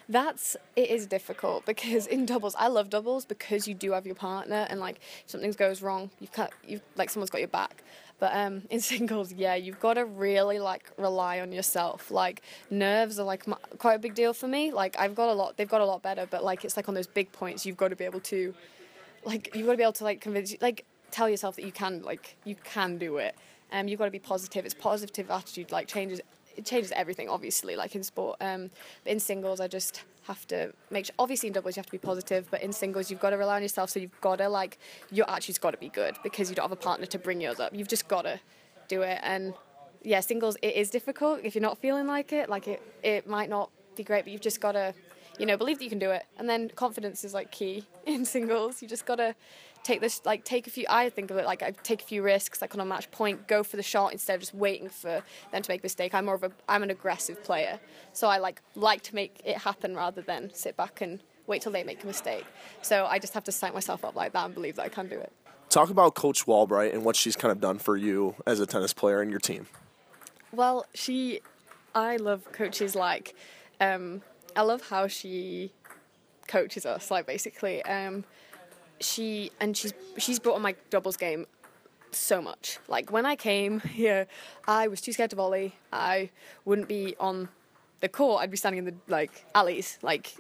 that's 0.09 0.57
it 0.77 0.91
is 0.91 1.07
difficult 1.07 1.65
because 1.65 2.07
in 2.07 2.27
doubles, 2.27 2.55
I 2.59 2.69
love 2.69 2.91
doubles 2.91 3.25
because 3.25 3.67
you 3.67 3.75
do 3.75 3.93
have 3.93 4.07
your 4.07 4.15
partner, 4.15 4.67
and 4.69 4.81
like 4.81 5.01
if 5.25 5.31
something 5.31 5.51
goes 5.53 5.83
wrong, 5.83 6.11
you've 6.21 6.33
cut, 6.33 6.53
you 6.67 6.81
like 6.97 7.11
someone's 7.11 7.31
got 7.31 7.41
your 7.41 7.49
back. 7.49 7.83
But 8.19 8.37
um, 8.37 8.63
in 8.71 8.81
singles, 8.81 9.33
yeah, 9.33 9.55
you've 9.55 9.81
got 9.81 9.95
to 9.95 10.05
really 10.05 10.59
like 10.59 10.91
rely 10.99 11.41
on 11.41 11.51
yourself. 11.51 12.11
Like 12.11 12.43
nerves 12.71 13.19
are 13.19 13.25
like 13.25 13.49
m- 13.49 13.57
quite 13.79 13.95
a 13.95 13.99
big 13.99 14.15
deal 14.15 14.33
for 14.33 14.47
me. 14.47 14.71
Like 14.71 14.99
I've 14.99 15.15
got 15.15 15.29
a 15.29 15.33
lot, 15.33 15.57
they've 15.57 15.69
got 15.69 15.81
a 15.81 15.87
lot 15.87 16.03
better, 16.03 16.27
but 16.31 16.45
like 16.45 16.65
it's 16.65 16.77
like 16.77 16.89
on 16.89 16.95
those 16.95 17.07
big 17.07 17.33
points, 17.33 17.67
you've 17.67 17.77
got 17.77 17.89
to 17.89 17.97
be 17.97 18.05
able 18.05 18.21
to, 18.21 18.55
like 19.25 19.55
you've 19.55 19.67
got 19.67 19.73
to 19.73 19.79
be 19.79 19.83
able 19.83 19.93
to 19.95 20.05
like 20.05 20.21
convince, 20.21 20.55
like 20.61 20.85
tell 21.13 21.29
yourself 21.29 21.55
that 21.57 21.65
you 21.65 21.73
can, 21.73 22.03
like 22.03 22.37
you 22.45 22.57
can 22.65 22.99
do 22.99 23.19
it. 23.19 23.37
Um, 23.71 23.87
you've 23.87 23.99
got 23.99 24.07
to 24.07 24.11
be 24.11 24.19
positive. 24.19 24.65
It's 24.65 24.75
positive 24.75 25.31
attitude 25.31 25.71
like 25.71 25.87
changes 25.87 26.21
it 26.57 26.65
changes 26.65 26.93
everything 26.93 27.29
obviously 27.29 27.77
like 27.77 27.95
in 27.95 28.03
sport. 28.03 28.37
Um, 28.41 28.71
but 29.05 29.13
in 29.13 29.21
singles 29.21 29.61
i 29.61 29.69
just 29.69 30.03
have 30.27 30.47
to 30.47 30.73
make 30.91 31.07
sure 31.07 31.15
obviously 31.19 31.49
in 31.49 31.53
doubles 31.53 31.77
you 31.77 31.81
have 31.81 31.87
to 31.87 31.93
be 31.93 31.99
positive 31.99 32.47
but 32.51 32.63
in 32.63 32.73
singles 32.73 33.11
you've 33.11 33.21
got 33.21 33.31
to 33.31 33.37
rely 33.37 33.57
on 33.57 33.63
yourself 33.63 33.91
so 33.91 33.99
you've 33.99 34.21
got 34.21 34.37
to 34.37 34.49
like 34.49 34.79
your 35.11 35.29
attitude's 35.29 35.59
got 35.59 35.73
to 35.73 35.77
be 35.79 35.89
good 35.89 36.17
because 36.23 36.49
you 36.49 36.55
don't 36.55 36.65
have 36.65 36.73
a 36.73 36.77
partner 36.77 37.07
to 37.07 37.19
bring 37.19 37.41
yours 37.41 37.59
up. 37.59 37.75
You've 37.75 37.89
just 37.89 38.07
got 38.09 38.23
to 38.23 38.39
do 38.89 39.03
it 39.03 39.19
and 39.23 39.55
yeah 40.03 40.21
singles 40.21 40.57
it 40.63 40.77
is 40.77 40.91
difficult. 40.91 41.41
If 41.43 41.55
you're 41.55 41.63
not 41.63 41.79
feeling 41.79 42.07
like 42.07 42.33
it 42.33 42.49
like 42.49 42.69
it 42.69 42.83
it 43.03 43.27
might 43.27 43.49
not 43.49 43.71
be 43.97 44.05
great 44.05 44.25
but 44.25 44.33
you've 44.33 44.41
just 44.41 44.61
got 44.61 44.73
to 44.73 44.95
you 45.39 45.47
know 45.47 45.57
believe 45.57 45.79
that 45.79 45.85
you 45.85 45.91
can 45.91 45.99
do 45.99 46.11
it. 46.11 46.25
And 46.39 46.49
then 46.49 46.71
confidence 46.71 47.25
is 47.25 47.35
like 47.35 47.51
key 47.51 47.85
in 48.07 48.25
singles. 48.25 48.83
You 48.83 48.89
just 48.89 49.07
got 49.07 49.17
to 49.17 49.35
take 49.83 50.01
this 50.01 50.21
like 50.25 50.45
take 50.45 50.67
a 50.67 50.71
few 50.71 50.85
i 50.89 51.09
think 51.09 51.31
of 51.31 51.37
it 51.37 51.45
like 51.45 51.63
i 51.63 51.71
take 51.83 52.03
a 52.03 52.05
few 52.05 52.23
risks 52.23 52.61
like 52.61 52.75
on 52.75 52.81
a 52.81 52.85
match 52.85 53.11
point 53.11 53.49
go 53.49 53.63
for 53.63 53.77
the 53.77 53.83
shot 53.83 54.13
instead 54.13 54.35
of 54.35 54.41
just 54.41 54.55
waiting 54.55 54.89
for 54.89 55.23
them 55.51 55.63
to 55.63 55.71
make 55.71 55.81
a 55.81 55.85
mistake 55.85 56.15
i'm 56.15 56.25
more 56.25 56.35
of 56.35 56.45
a 56.45 56.53
i'm 56.69 56.83
an 56.83 56.91
aggressive 56.91 57.43
player 57.43 57.81
so 58.13 58.29
i 58.29 58.39
like 58.39 58.63
like 58.75 59.03
to 59.03 59.15
make 59.15 59.41
it 59.45 59.59
happen 59.59 59.95
rather 59.97 60.23
than 60.23 60.53
sit 60.55 60.77
back 60.77 61.01
and 61.01 61.23
wait 61.47 61.61
till 61.61 61.73
they 61.73 61.83
make 61.83 62.03
a 62.05 62.07
mistake 62.07 62.45
so 62.81 63.07
i 63.07 63.19
just 63.19 63.35
have 63.35 63.45
to 63.45 63.53
psych 63.53 63.75
myself 63.75 64.05
up 64.05 64.15
like 64.15 64.33
that 64.33 64.45
and 64.47 64.55
believe 64.55 64.77
that 64.77 64.85
i 64.85 64.89
can 64.89 65.09
do 65.09 65.19
it 65.19 65.33
Talk 65.73 65.89
about 65.89 66.15
Coach 66.15 66.45
Walbright 66.45 66.93
and 66.93 67.03
what 67.03 67.17
she's 67.17 67.35
kind 67.35 67.51
of 67.51 67.59
done 67.59 67.79
for 67.79 67.97
you 67.97 68.35
as 68.47 68.61
a 68.61 68.67
tennis 68.67 68.93
player 68.93 69.23
and 69.23 69.31
your 69.31 69.41
team. 69.41 69.67
Well, 70.53 70.85
she, 70.93 71.41
I 71.95 72.17
love 72.17 72.45
coaches 72.53 72.95
like, 72.95 73.35
um, 73.81 74.21
I 74.55 74.61
love 74.61 74.91
how 74.91 75.07
she 75.07 75.73
coaches 76.47 76.85
us. 76.85 77.11
Like 77.11 77.27
basically, 77.27 77.83
um, 77.87 78.27
she 79.03 79.51
and 79.61 79.77
she's 79.77 79.93
she's 80.19 80.39
brought 80.39 80.57
on 80.57 80.63
my 80.63 80.75
doubles 80.91 81.17
game 81.17 81.47
so 82.15 82.43
much. 82.43 82.79
Like 82.89 83.11
when 83.11 83.27
I 83.27 83.37
came 83.37 83.81
here, 83.81 84.27
I 84.67 84.89
was 84.89 85.01
too 85.01 85.13
scared 85.13 85.31
to 85.31 85.37
volley. 85.37 85.75
I 85.93 86.31
wouldn't 86.65 86.89
be 86.89 87.17
on 87.19 87.49
the 88.01 88.09
court. 88.09 88.43
I'd 88.43 88.51
be 88.51 88.57
standing 88.57 88.79
in 88.79 88.85
the 88.85 88.95
like 89.09 89.45
alleys, 89.55 89.99
like 90.03 90.35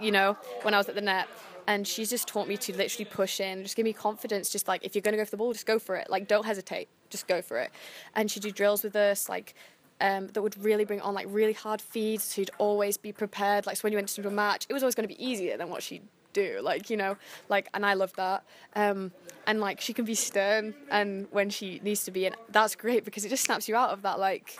you 0.00 0.10
know, 0.10 0.36
when 0.62 0.74
I 0.74 0.78
was 0.78 0.88
at 0.88 0.94
the 0.94 1.00
net. 1.00 1.28
And 1.66 1.86
she's 1.86 2.08
just 2.08 2.26
taught 2.26 2.48
me 2.48 2.56
to 2.56 2.74
literally 2.74 3.04
push 3.04 3.40
in, 3.40 3.62
just 3.62 3.76
give 3.76 3.84
me 3.84 3.92
confidence. 3.92 4.48
Just 4.48 4.68
like 4.68 4.84
if 4.84 4.94
you're 4.94 5.02
gonna 5.02 5.18
go 5.18 5.24
for 5.26 5.32
the 5.32 5.36
ball, 5.36 5.52
just 5.52 5.66
go 5.66 5.78
for 5.78 5.96
it. 5.96 6.08
Like 6.08 6.26
don't 6.26 6.46
hesitate, 6.46 6.88
just 7.10 7.28
go 7.28 7.42
for 7.42 7.58
it. 7.58 7.70
And 8.14 8.30
she'd 8.30 8.42
do 8.42 8.50
drills 8.50 8.82
with 8.82 8.96
us, 8.96 9.28
like 9.28 9.54
um, 10.00 10.28
that 10.28 10.40
would 10.40 10.56
really 10.62 10.84
bring 10.84 11.00
on 11.00 11.12
like 11.12 11.26
really 11.28 11.52
hard 11.52 11.82
feeds. 11.82 12.24
So 12.24 12.40
you'd 12.40 12.50
always 12.56 12.96
be 12.96 13.12
prepared. 13.12 13.66
Like 13.66 13.76
so 13.76 13.82
when 13.82 13.92
you 13.92 13.98
went 13.98 14.16
into 14.16 14.26
a 14.26 14.30
match, 14.30 14.66
it 14.68 14.72
was 14.72 14.82
always 14.82 14.94
going 14.94 15.08
to 15.08 15.14
be 15.14 15.22
easier 15.22 15.58
than 15.58 15.68
what 15.68 15.82
she'd 15.82 16.02
do. 16.42 16.60
Like 16.62 16.90
you 16.90 16.96
know, 16.96 17.16
like 17.48 17.68
and 17.74 17.84
I 17.84 17.94
love 17.94 18.12
that. 18.14 18.44
Um, 18.74 19.12
and 19.46 19.60
like 19.60 19.80
she 19.80 19.92
can 19.92 20.04
be 20.04 20.14
stern, 20.14 20.74
and 20.90 21.26
when 21.30 21.50
she 21.50 21.80
needs 21.82 22.04
to 22.04 22.10
be, 22.10 22.26
and 22.26 22.36
that's 22.50 22.74
great 22.76 23.04
because 23.04 23.24
it 23.24 23.30
just 23.30 23.44
snaps 23.44 23.68
you 23.68 23.76
out 23.76 23.90
of 23.90 24.02
that. 24.02 24.18
Like 24.18 24.58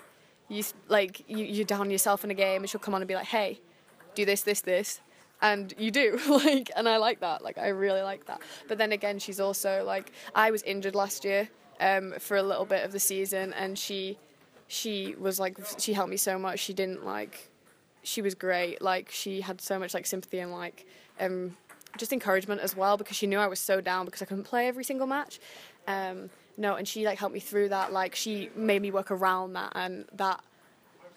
you 0.49 0.63
like 0.89 1.29
you 1.29 1.45
you're 1.45 1.65
down 1.77 1.91
yourself 1.91 2.25
in 2.25 2.31
a 2.31 2.35
game, 2.47 2.63
and 2.63 2.71
she'll 2.71 2.81
come 2.81 2.95
on 2.95 3.03
and 3.03 3.09
be 3.09 3.15
like, 3.15 3.27
hey, 3.27 3.61
do 4.15 4.25
this, 4.25 4.43
this, 4.43 4.61
this. 4.61 5.01
And 5.41 5.73
you 5.79 5.91
do 5.93 6.19
like, 6.29 6.71
and 6.75 6.89
I 6.89 6.97
like 6.97 7.21
that. 7.21 7.43
Like, 7.43 7.59
I 7.59 7.69
really 7.69 8.03
like 8.03 8.27
that. 8.27 8.43
But 8.67 8.79
then 8.79 8.91
again, 8.91 9.21
she's 9.21 9.39
also 9.39 9.85
like, 9.85 10.11
I 10.35 10.51
was 10.51 10.65
injured 10.65 10.97
last 10.97 11.25
year 11.25 11.49
um, 11.81 12.15
for 12.19 12.37
a 12.37 12.43
little 12.43 12.65
bit 12.65 12.85
of 12.85 12.91
the 12.91 12.99
season, 12.99 13.53
and 13.53 13.79
she 13.79 14.19
she 14.69 15.15
was 15.19 15.41
like 15.41 15.59
she 15.79 15.95
helped 15.95 16.11
me 16.11 16.17
so 16.17 16.39
much 16.39 16.61
she 16.61 16.75
didn't 16.75 17.05
like 17.05 17.49
she 18.03 18.21
was 18.21 18.35
great 18.35 18.81
like 18.81 19.11
she 19.11 19.41
had 19.41 19.61
so 19.61 19.79
much 19.79 19.95
like 19.95 20.07
sympathy 20.07 20.39
and 20.39 20.53
like 20.53 20.87
um 21.19 21.57
just 21.97 22.13
encouragement 22.13 22.61
as 22.61 22.77
well 22.77 22.97
because 22.97 23.17
she 23.17 23.27
knew 23.27 23.39
I 23.39 23.47
was 23.47 23.59
so 23.61 23.81
down 23.81 24.05
because 24.05 24.23
I 24.23 24.25
couldn't 24.27 24.45
play 24.45 24.69
every 24.69 24.85
single 24.85 25.07
match 25.07 25.41
um 25.87 26.31
no 26.57 26.75
and 26.75 26.87
she 26.87 27.05
like 27.05 27.19
helped 27.19 27.35
me 27.35 27.41
through 27.41 27.71
that 27.71 27.93
like 27.93 28.15
she 28.15 28.51
made 28.55 28.83
me 28.83 28.91
work 28.91 29.11
around 29.11 29.55
that 29.55 29.73
and 29.75 30.05
that 30.13 30.41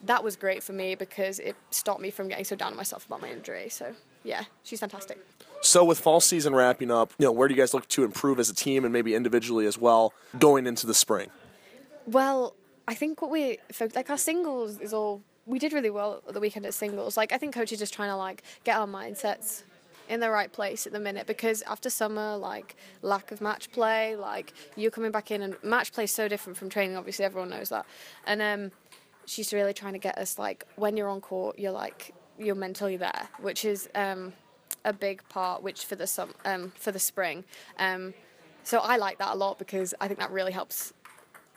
that 0.05 0.23
was 0.23 0.35
great 0.35 0.63
for 0.63 0.73
me 0.73 0.95
because 0.95 1.37
it 1.39 1.55
stopped 1.69 2.01
me 2.01 2.09
from 2.09 2.27
getting 2.27 2.45
so 2.45 2.55
down 2.55 2.71
on 2.71 2.77
myself 2.77 3.05
about 3.05 3.21
my 3.21 3.29
injury 3.29 3.69
so 3.69 3.93
yeah 4.23 4.43
she's 4.63 4.79
fantastic 4.79 5.19
So, 5.63 5.85
with 5.85 5.99
fall 5.99 6.21
season 6.21 6.55
wrapping 6.55 6.89
up, 6.89 7.13
you 7.19 7.25
know, 7.27 7.31
where 7.31 7.47
do 7.47 7.53
you 7.53 7.61
guys 7.61 7.71
look 7.71 7.87
to 7.89 8.03
improve 8.03 8.39
as 8.39 8.49
a 8.49 8.53
team 8.55 8.83
and 8.83 8.91
maybe 8.91 9.13
individually 9.13 9.67
as 9.67 9.77
well 9.77 10.11
going 10.39 10.65
into 10.65 10.87
the 10.87 10.95
spring? 10.95 11.29
Well, 12.07 12.55
I 12.87 12.95
think 12.95 13.21
what 13.21 13.29
we 13.29 13.59
like 13.93 14.09
our 14.09 14.17
singles 14.17 14.79
is 14.79 14.91
all 14.91 15.21
we 15.45 15.59
did 15.59 15.71
really 15.71 15.91
well 15.91 16.23
at 16.27 16.33
the 16.33 16.39
weekend 16.39 16.65
at 16.65 16.73
singles. 16.73 17.15
Like 17.15 17.31
I 17.31 17.37
think 17.37 17.53
coach 17.53 17.71
is 17.71 17.77
just 17.77 17.93
trying 17.93 18.09
to 18.09 18.15
like 18.15 18.41
get 18.63 18.75
our 18.75 18.87
mindsets 18.87 19.61
in 20.11 20.19
the 20.19 20.29
right 20.29 20.51
place 20.51 20.85
at 20.85 20.91
the 20.91 20.99
minute 20.99 21.25
because 21.25 21.61
after 21.63 21.89
summer, 21.89 22.35
like 22.35 22.75
lack 23.01 23.31
of 23.31 23.39
match 23.39 23.71
play, 23.71 24.15
like 24.17 24.53
you're 24.75 24.91
coming 24.91 25.09
back 25.09 25.31
in 25.31 25.41
and 25.41 25.55
match 25.63 25.93
play 25.93 26.03
is 26.03 26.11
so 26.11 26.27
different 26.27 26.57
from 26.57 26.69
training. 26.69 26.97
Obviously, 26.97 27.23
everyone 27.23 27.49
knows 27.49 27.69
that, 27.69 27.85
and 28.27 28.41
um, 28.41 28.71
she's 29.25 29.53
really 29.53 29.73
trying 29.73 29.93
to 29.93 29.99
get 29.99 30.17
us 30.17 30.37
like 30.37 30.67
when 30.75 30.97
you're 30.97 31.07
on 31.07 31.21
court, 31.21 31.57
you're 31.57 31.71
like 31.71 32.13
you're 32.37 32.55
mentally 32.55 32.97
there, 32.97 33.29
which 33.39 33.63
is 33.63 33.87
um, 33.95 34.33
a 34.83 34.91
big 34.91 35.27
part. 35.29 35.63
Which 35.63 35.85
for 35.85 35.95
the 35.95 36.05
sum 36.05 36.33
um, 36.43 36.73
for 36.75 36.91
the 36.91 36.99
spring, 36.99 37.45
um, 37.79 38.13
so 38.63 38.79
I 38.79 38.97
like 38.97 39.17
that 39.19 39.33
a 39.33 39.37
lot 39.37 39.57
because 39.59 39.93
I 40.01 40.09
think 40.09 40.19
that 40.19 40.31
really 40.31 40.51
helps 40.51 40.91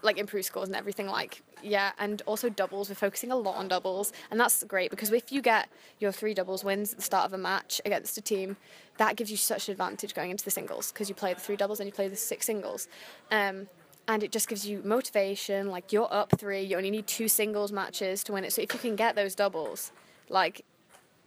like 0.05 0.19
improve 0.19 0.45
scores 0.45 0.69
and 0.69 0.77
everything 0.77 1.07
like 1.07 1.43
yeah 1.63 1.93
and 1.99 2.23
also 2.27 2.49
doubles. 2.49 2.89
We're 2.89 2.95
focusing 2.95 3.31
a 3.31 3.37
lot 3.37 3.57
on 3.57 3.69
doubles 3.69 4.13
and 4.31 4.39
that's 4.39 4.63
great 4.65 4.91
because 4.91 5.11
if 5.13 5.33
you 5.33 5.43
get 5.43 5.69
your 5.99 6.13
three 6.13 6.35
doubles 6.35 6.63
wins 6.63 6.93
at 6.93 6.99
the 6.99 7.03
start 7.03 7.27
of 7.27 7.33
a 7.33 7.39
match 7.39 7.81
against 7.85 8.17
a 8.19 8.21
team 8.21 8.57
that 8.99 9.17
gives 9.17 9.31
you 9.31 9.37
such 9.37 9.69
an 9.69 9.73
advantage 9.73 10.15
going 10.15 10.31
into 10.31 10.45
the 10.45 10.51
singles 10.51 10.93
because 10.93 11.09
you 11.09 11.15
play 11.15 11.35
the 11.35 11.41
three 11.41 11.57
doubles 11.57 11.81
and 11.81 11.87
you 11.87 11.93
play 11.93 12.09
the 12.09 12.17
six 12.17 12.47
singles. 12.47 12.89
Um, 13.31 13.69
and 14.07 14.23
it 14.23 14.31
just 14.31 14.49
gives 14.49 14.67
you 14.67 14.83
motivation 14.85 15.69
like 15.69 15.91
you're 15.91 16.13
up 16.13 16.39
three 16.39 16.63
you 16.63 16.77
only 16.77 16.91
need 16.91 17.07
two 17.07 17.27
singles 17.27 17.73
matches 17.73 18.23
to 18.25 18.33
win 18.33 18.45
it. 18.45 18.53
So 18.53 18.63
if 18.63 18.73
you 18.73 18.79
can 18.79 18.97
get 18.97 19.17
those 19.17 19.35
doubles 19.35 19.93
like 20.29 20.65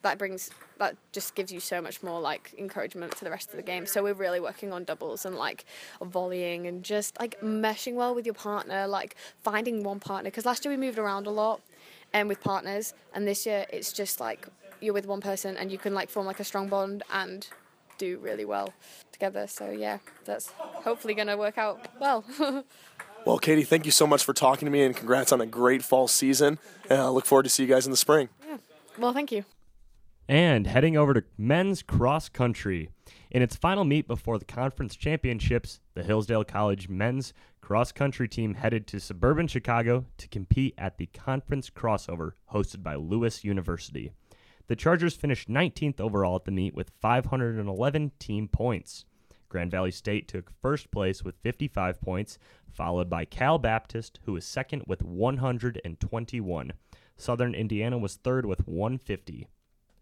that 0.08 0.17
brings 0.17 0.50
that 0.78 0.96
just 1.12 1.36
gives 1.36 1.52
you 1.52 1.60
so 1.60 1.82
much 1.82 2.02
more 2.02 2.20
like 2.22 2.54
encouragement 2.58 3.13
for 3.13 3.26
the 3.26 3.32
rest 3.32 3.50
of 3.50 3.58
the 3.58 3.63
game. 3.63 3.86
So 3.86 4.04
we're 4.04 4.13
really 4.13 4.39
working 4.39 4.72
on 4.72 4.84
doubles 4.84 5.26
and 5.26 5.36
like 5.36 5.65
volleying 6.02 6.67
and 6.67 6.84
just 6.84 7.20
like 7.20 7.39
meshing 7.41 7.96
well 7.96 8.15
with 8.15 8.26
your 8.26 8.36
partner, 8.36 8.88
like 8.88 9.15
finding 9.43 9.84
one 9.84 10.00
partner. 10.00 10.30
Because 10.30 10.46
last 10.46 10.63
year 10.63 10.74
we 10.74 10.78
moved 10.78 10.98
around 10.98 11.28
a 11.28 11.32
lot 11.32 11.62
and 12.13 12.24
um, 12.24 12.28
with 12.30 12.41
partners, 12.41 12.93
and 13.13 13.28
this 13.28 13.46
year 13.46 13.65
it's 13.70 13.91
just 13.91 14.22
like 14.22 14.48
you're 14.80 14.93
with 14.93 15.08
one 15.08 15.20
person 15.20 15.58
and 15.58 15.72
you 15.72 15.78
can 15.78 15.93
like 15.93 16.10
form 16.10 16.26
like 16.26 16.39
a 16.39 16.43
strong 16.43 16.70
bond 16.70 17.04
and 17.12 17.48
do 17.98 18.17
really 18.20 18.46
well 18.46 18.74
together. 19.12 19.48
So 19.48 19.72
yeah, 19.72 19.98
that's 20.24 20.52
hopefully 20.58 21.15
going 21.15 21.28
to 21.28 21.36
work 21.36 21.58
out 21.58 21.88
well. 22.00 22.24
well, 23.26 23.39
Katie, 23.39 23.63
thank 23.63 23.86
you 23.86 23.91
so 23.91 24.08
much 24.08 24.24
for 24.24 24.34
talking 24.34 24.67
to 24.67 24.72
me 24.72 24.84
and 24.84 24.96
congrats 24.96 25.34
on 25.34 25.41
a 25.41 25.46
great 25.46 25.84
fall 25.84 26.08
season. 26.08 26.60
And 26.89 27.02
I 27.02 27.10
look 27.10 27.26
forward 27.26 27.43
to 27.43 27.50
see 27.50 27.63
you 27.63 27.70
guys 27.70 27.86
in 27.86 27.91
the 27.91 27.98
spring. 27.98 28.30
Yeah. 28.48 28.58
Well, 28.98 29.13
thank 29.13 29.32
you 29.32 29.43
and 30.28 30.68
heading 30.68 30.98
over 30.98 31.13
to 31.13 31.24
men's 31.38 31.82
cross 31.82 32.28
country. 32.28 32.90
In 33.32 33.42
its 33.42 33.56
final 33.56 33.86
meet 33.86 34.08
before 34.08 34.38
the 34.38 34.46
conference 34.46 34.96
championships, 34.96 35.80
the 35.94 36.04
Hillsdale 36.04 36.44
College 36.44 36.90
men's 36.90 37.34
cross 37.62 37.92
country 37.92 38.28
team 38.28 38.56
headed 38.56 38.88
to 38.88 39.00
suburban 39.00 39.48
Chicago 39.48 40.06
to 40.18 40.28
compete 40.28 40.74
at 40.78 40.98
the 40.98 41.08
conference 41.08 41.70
crossover 41.70 42.32
hosted 42.54 42.84
by 42.84 42.96
Lewis 42.96 43.44
University. 43.44 44.12
The 44.68 44.76
Chargers 44.76 45.16
finished 45.16 45.48
19th 45.48 46.02
overall 46.02 46.36
at 46.36 46.46
the 46.46 46.52
meet 46.52 46.76
with 46.76 46.92
511 47.02 48.12
team 48.20 48.50
points. 48.50 49.06
Grand 49.48 49.72
Valley 49.72 49.92
State 49.92 50.28
took 50.28 50.52
first 50.62 50.92
place 50.92 51.24
with 51.24 51.38
55 51.42 52.02
points, 52.02 52.38
followed 52.70 53.10
by 53.10 53.24
Cal 53.24 53.58
Baptist, 53.58 54.20
who 54.26 54.34
was 54.34 54.46
second 54.46 54.84
with 54.86 55.02
121. 55.02 56.74
Southern 57.16 57.56
Indiana 57.56 57.98
was 57.98 58.16
third 58.16 58.46
with 58.46 58.68
150. 58.68 59.48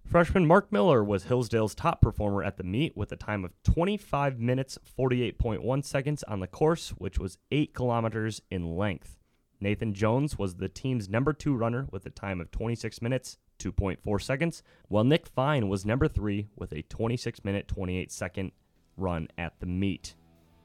Freshman 0.06 0.46
Mark 0.46 0.72
Miller 0.72 1.04
was 1.04 1.26
Hillsdale's 1.26 1.76
top 1.76 2.00
performer 2.00 2.44
at 2.44 2.58
the 2.58 2.64
meet 2.64 2.96
with 2.96 3.12
a 3.12 3.18
time 3.18 3.44
of 3.44 3.52
25 3.64 4.40
minutes 4.40 4.78
48.1 4.98 5.84
seconds 5.84 6.24
on 6.24 6.40
the 6.40 6.48
course, 6.48 6.92
which 6.92 7.20
was 7.20 7.40
8 7.52 7.74
kilometers 7.74 8.42
in 8.50 8.78
length. 8.78 9.18
Nathan 9.60 9.94
Jones 9.94 10.38
was 10.38 10.56
the 10.56 10.70
team's 10.70 11.10
number 11.10 11.34
2 11.34 11.56
runner 11.56 11.88
with 11.92 12.06
a 12.06 12.12
time 12.12 12.40
of 12.40 12.52
26 12.52 13.02
minutes 13.02 13.38
2.4 13.60 14.22
seconds, 14.22 14.64
while 14.88 15.04
Nick 15.04 15.28
Fine 15.28 15.68
was 15.70 15.86
number 15.86 16.08
3 16.08 16.48
with 16.56 16.72
a 16.72 16.84
26 16.84 17.44
minute 17.44 17.68
28 17.68 18.12
second 18.12 18.52
run 18.96 19.28
at 19.38 19.60
the 19.60 19.66
meet. 19.66 20.16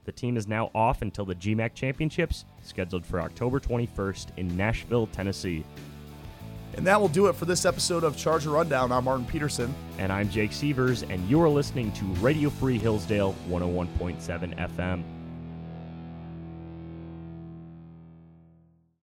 The 0.04 0.12
team 0.12 0.36
is 0.36 0.46
now 0.46 0.70
off 0.74 1.02
until 1.02 1.24
the 1.24 1.34
GMAC 1.34 1.74
Championships, 1.74 2.44
scheduled 2.62 3.06
for 3.06 3.20
October 3.20 3.58
21st 3.58 4.36
in 4.36 4.56
Nashville, 4.56 5.06
Tennessee. 5.06 5.64
And 6.80 6.86
that 6.86 6.98
will 6.98 7.08
do 7.08 7.26
it 7.26 7.34
for 7.34 7.44
this 7.44 7.66
episode 7.66 8.04
of 8.04 8.16
Charger 8.16 8.48
Rundown. 8.48 8.90
I'm 8.90 9.04
Martin 9.04 9.26
Peterson. 9.26 9.74
And 9.98 10.10
I'm 10.10 10.30
Jake 10.30 10.50
Sievers, 10.50 11.02
and 11.02 11.28
you're 11.28 11.46
listening 11.46 11.92
to 11.92 12.06
Radio 12.22 12.48
Free 12.48 12.78
Hillsdale 12.78 13.34
101.7 13.50 14.56
FM. 14.56 15.19